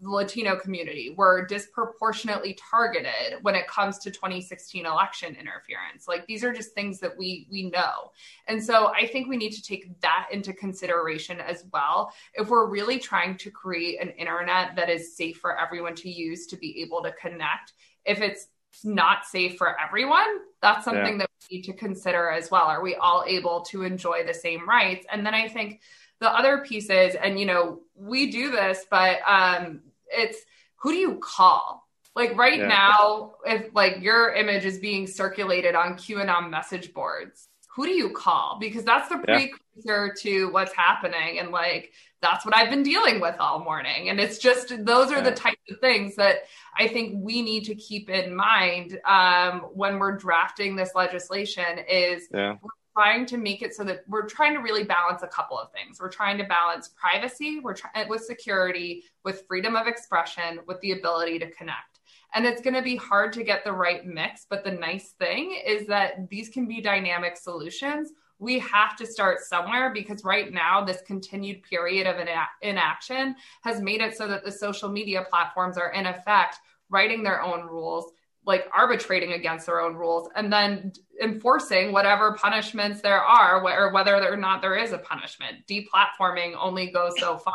[0.00, 6.08] the Latino community were disproportionately targeted when it comes to 2016 election interference.
[6.08, 8.12] Like these are just things that we we know.
[8.46, 12.68] And so I think we need to take that into consideration as well if we're
[12.68, 16.80] really trying to create an internet that is safe for everyone to use to be
[16.82, 17.72] able to connect.
[18.04, 18.46] If it's
[18.84, 21.18] not safe for everyone, that's something yeah.
[21.18, 22.64] that we need to consider as well.
[22.64, 25.06] Are we all able to enjoy the same rights?
[25.10, 25.80] And then I think
[26.20, 29.80] the other pieces, and you know, we do this, but um,
[30.10, 30.38] it's
[30.76, 31.86] who do you call?
[32.16, 32.66] Like right yeah.
[32.66, 38.10] now, if like your image is being circulated on QAnon message boards, who do you
[38.10, 38.58] call?
[38.60, 40.08] Because that's the precursor yeah.
[40.22, 41.38] to what's happening.
[41.38, 44.10] And like, that's what I've been dealing with all morning.
[44.10, 45.22] And it's just, those are yeah.
[45.22, 46.40] the types of things that
[46.76, 52.28] I think we need to keep in mind um, when we're drafting this legislation is
[52.34, 52.56] yeah
[52.92, 56.00] trying to make it so that we're trying to really balance a couple of things.
[56.00, 60.92] We're trying to balance privacy, we're trying with security, with freedom of expression, with the
[60.92, 62.00] ability to connect.
[62.34, 65.60] And it's going to be hard to get the right mix, but the nice thing
[65.66, 68.12] is that these can be dynamic solutions.
[68.38, 72.16] We have to start somewhere because right now, this continued period of
[72.62, 76.56] inaction has made it so that the social media platforms are, in effect,
[76.88, 78.12] writing their own rules
[78.46, 84.16] like arbitrating against their own rules and then enforcing whatever punishments there are or whether
[84.16, 85.66] or not there is a punishment.
[85.68, 87.54] Deplatforming only goes so far.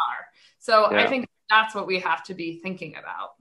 [0.59, 1.03] So yeah.
[1.03, 3.31] i think that's what we have to be thinking about.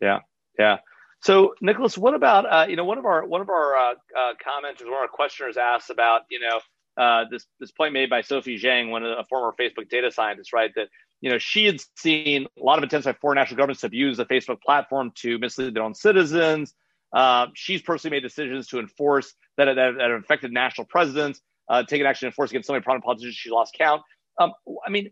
[0.00, 0.20] Yeah.
[0.58, 0.78] Yeah.
[1.20, 4.32] So nicholas what about uh, you know one of our one of our uh, uh,
[4.44, 6.60] commenters one of our questioners asked about you know
[6.96, 10.10] uh, this this point made by sophie zhang one of the, a former facebook data
[10.10, 10.88] scientist right that
[11.20, 14.16] you know, she had seen a lot of attempts by foreign national governments to abuse
[14.16, 16.74] the Facebook platform to mislead their own citizens.
[17.12, 21.82] Uh, she's personally made decisions to enforce that, that, that have affected national presidents, uh,
[21.82, 24.02] taken action to enforce against so many prominent politicians she lost count.
[24.38, 24.52] Um,
[24.86, 25.10] I mean,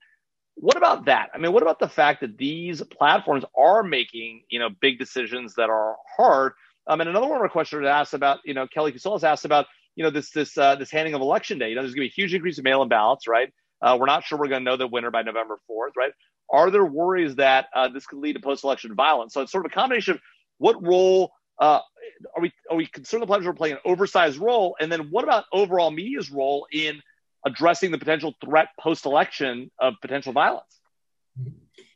[0.55, 1.31] what about that?
[1.35, 5.55] I mean, what about the fact that these platforms are making, you know, big decisions
[5.55, 6.53] that are hard?
[6.87, 9.67] Um, and another one of our questioners asked about, you know, Kelly Cusulas asked about,
[9.95, 11.69] you know, this this uh, this handing of election day.
[11.69, 13.53] You know, there's going to be a huge increase in mail-in ballots, right?
[13.81, 16.13] Uh, we're not sure we're going to know the winner by November 4th, right?
[16.51, 19.35] Are there worries that uh, this could lead to post-election violence?
[19.35, 20.21] So it's sort of a combination of
[20.59, 21.81] what role uh,
[22.35, 25.25] are we are we concerned the platforms are playing an oversized role, and then what
[25.25, 27.03] about overall media's role in
[27.45, 30.81] addressing the potential threat post-election of potential violence?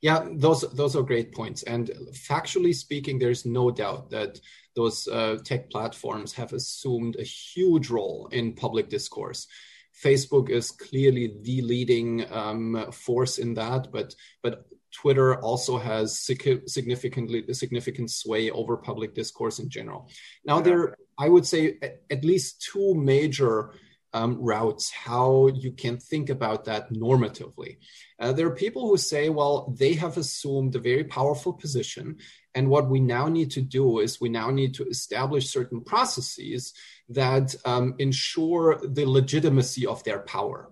[0.00, 1.62] Yeah, those those are great points.
[1.62, 4.40] And factually speaking, there's no doubt that
[4.74, 9.46] those uh, tech platforms have assumed a huge role in public discourse.
[9.92, 17.44] Facebook is clearly the leading um, force in that, but but Twitter also has significantly
[17.52, 20.10] significant sway over public discourse in general.
[20.44, 20.62] Now, yeah.
[20.62, 21.78] there, I would say,
[22.10, 23.72] at least two major
[24.14, 27.78] um, routes how you can think about that normatively.
[28.18, 32.18] Uh, there are people who say, well, they have assumed a very powerful position.
[32.54, 36.74] And what we now need to do is we now need to establish certain processes
[37.14, 40.68] that um, ensure the legitimacy of their power.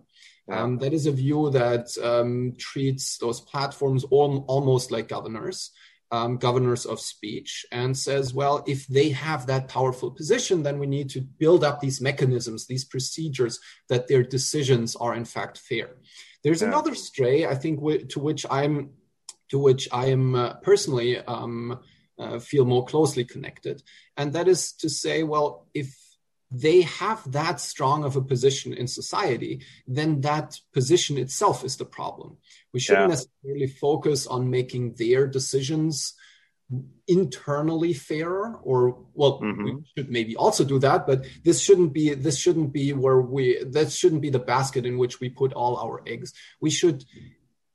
[0.51, 5.71] Um, that is a view that um, treats those platforms all, almost like governors
[6.13, 10.87] um, governors of speech and says, well, if they have that powerful position, then we
[10.87, 15.91] need to build up these mechanisms, these procedures that their decisions are in fact fair.
[16.43, 16.69] There's yeah.
[16.69, 18.91] another stray, I think, w- to which I'm
[19.51, 21.81] to which I am uh, personally um,
[22.19, 23.83] uh, feel more closely connected,
[24.17, 25.97] and that is to say, well, if
[26.51, 31.85] they have that strong of a position in society, then that position itself is the
[31.85, 32.39] problem.
[32.73, 33.17] We shouldn't yeah.
[33.17, 36.15] necessarily focus on making their decisions
[37.09, 39.65] internally fairer or well mm-hmm.
[39.65, 43.61] we should maybe also do that but this shouldn't be this shouldn't be where we
[43.65, 47.05] that shouldn't be the basket in which we put all our eggs we should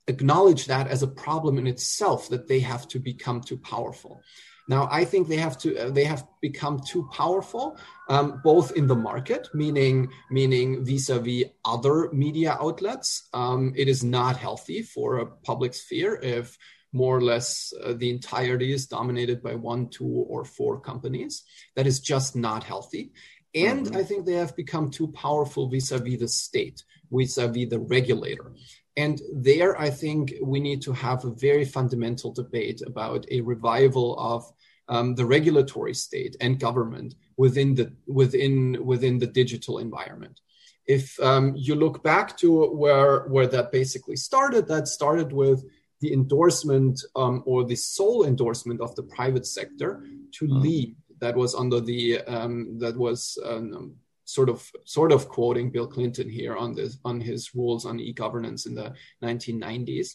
[0.06, 4.22] acknowledge that as a problem in itself that they have to become too powerful
[4.68, 8.86] now, I think they have to uh, they have become too powerful, um, both in
[8.88, 13.28] the market, meaning meaning vis-a-vis other media outlets.
[13.32, 16.58] Um, it is not healthy for a public sphere if
[16.92, 21.44] more or less uh, the entirety is dominated by one, two, or four companies.
[21.76, 23.12] That is just not healthy.
[23.54, 23.96] And mm-hmm.
[23.96, 28.52] I think they have become too powerful vis-a-vis the state, vis-a-vis the regulator.
[28.96, 34.18] And there, I think we need to have a very fundamental debate about a revival
[34.18, 34.50] of
[34.88, 40.40] um, the regulatory state and government within the within within the digital environment.
[40.86, 45.64] If um, you look back to where where that basically started, that started with
[46.00, 50.62] the endorsement um, or the sole endorsement of the private sector to mm.
[50.62, 50.96] lead.
[51.20, 56.28] That was under the um, that was um, sort of sort of quoting Bill Clinton
[56.28, 60.14] here on this on his rules on e-governance in the 1990s.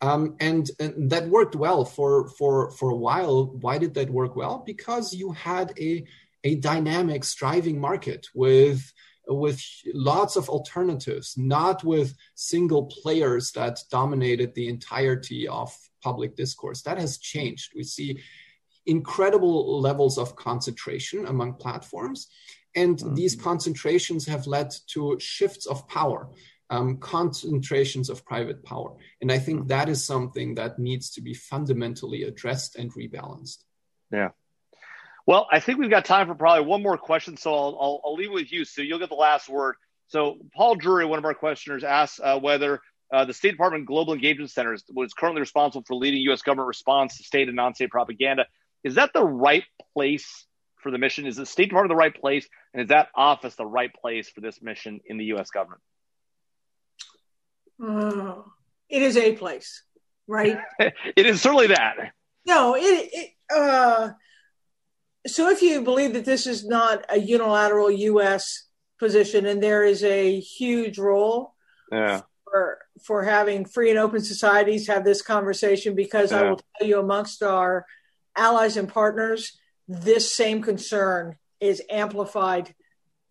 [0.00, 3.46] Um, and, and, that worked well for for for a while.
[3.46, 4.62] Why did that work well?
[4.64, 6.04] Because you had a
[6.44, 8.92] a dynamic, striving market with
[9.26, 9.60] with
[9.92, 16.82] lots of alternatives, not with single players that dominated the entirety of public discourse.
[16.82, 17.72] That has changed.
[17.74, 18.20] We see
[18.86, 22.28] incredible levels of concentration among platforms
[22.74, 23.14] and mm-hmm.
[23.14, 26.28] these concentrations have led to shifts of power,
[26.70, 28.94] um, concentrations of private power.
[29.20, 33.64] And I think that is something that needs to be fundamentally addressed and rebalanced.
[34.12, 34.30] Yeah.
[35.26, 37.36] Well, I think we've got time for probably one more question.
[37.36, 38.64] So I'll, I'll, I'll leave it with you.
[38.64, 38.82] Sue.
[38.82, 39.76] you'll get the last word.
[40.08, 42.80] So Paul Drury, one of our questioners, asks uh, whether
[43.12, 46.42] uh, the State Department Global Engagement Center was currently responsible for leading U.S.
[46.42, 48.46] government response to state and non-state propaganda.
[48.84, 49.64] Is that the right
[49.94, 50.46] place
[50.76, 51.26] for the mission?
[51.26, 52.48] Is the State Department the right place?
[52.72, 55.50] And is that office the right place for this mission in the U.S.
[55.50, 55.82] government?
[57.82, 58.42] Uh,
[58.88, 59.82] it is a place,
[60.26, 60.58] right?
[60.78, 62.12] it is certainly that.
[62.46, 64.10] No, it, it uh,
[65.26, 68.64] so if you believe that this is not a unilateral U.S.
[68.98, 71.54] position and there is a huge role
[71.92, 72.22] yeah.
[72.44, 76.40] for, for having free and open societies have this conversation, because yeah.
[76.40, 77.86] I will tell you amongst our
[78.36, 82.74] allies and partners, this same concern is amplified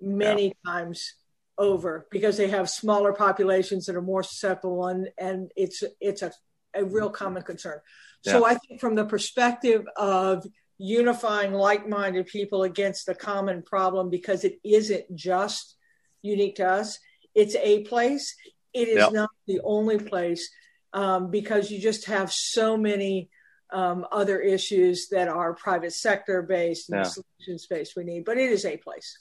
[0.01, 0.71] many yeah.
[0.71, 1.13] times
[1.57, 6.31] over because they have smaller populations that are more susceptible and, and it's it's a,
[6.75, 7.79] a real common concern.
[8.23, 8.33] Yeah.
[8.33, 10.45] So I think from the perspective of
[10.77, 15.75] unifying like-minded people against a common problem because it isn't just
[16.21, 16.99] unique to us,
[17.33, 18.35] it's a place.
[18.73, 19.13] It is yep.
[19.13, 20.49] not the only place
[20.93, 23.29] um, because you just have so many
[23.71, 27.03] um, other issues that are private sector based and yeah.
[27.03, 29.17] solutions based we need, but it is a place.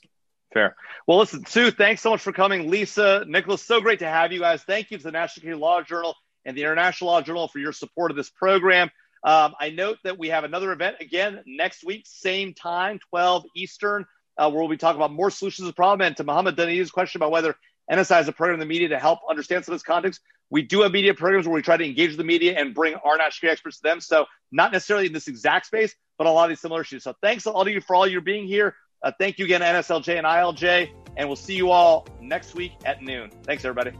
[0.57, 0.75] Fair.
[1.05, 2.71] Well, listen, Sue, thanks so much for coming.
[2.71, 4.63] Lisa, Nicholas, so great to have you guys.
[4.63, 7.73] Thank you to the National Security Law Journal and the International Law Journal for your
[7.73, 8.89] support of this program.
[9.23, 14.07] Um, I note that we have another event again next week, same time, 12 Eastern,
[14.39, 16.07] uh, where we'll be talking about more solutions to the problem.
[16.07, 17.55] And to Muhammad Dani's question about whether
[17.91, 20.63] NSI has a program in the media to help understand some of this context, we
[20.63, 23.51] do have media programs where we try to engage the media and bring our national
[23.51, 24.01] experts to them.
[24.01, 27.03] So not necessarily in this exact space, but a lot of these similar issues.
[27.03, 28.75] So thanks to all of you for all your being here.
[29.03, 33.01] Uh, thank you again, NSLJ and ILJ, and we'll see you all next week at
[33.01, 33.29] noon.
[33.43, 33.91] Thanks, everybody.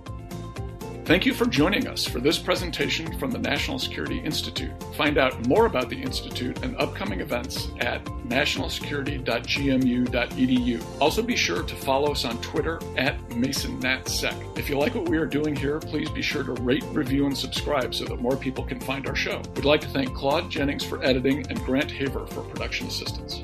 [1.08, 4.74] Thank you for joining us for this presentation from the National Security Institute.
[4.96, 10.84] Find out more about the Institute and upcoming events at nationalsecurity.gmu.edu.
[11.00, 14.60] Also, be sure to follow us on Twitter at MasonNatSec.
[14.60, 17.38] If you like what we are doing here, please be sure to rate, review, and
[17.38, 19.42] subscribe so that more people can find our show.
[19.56, 23.44] We'd like to thank Claude Jennings for editing and Grant Haver for production assistance.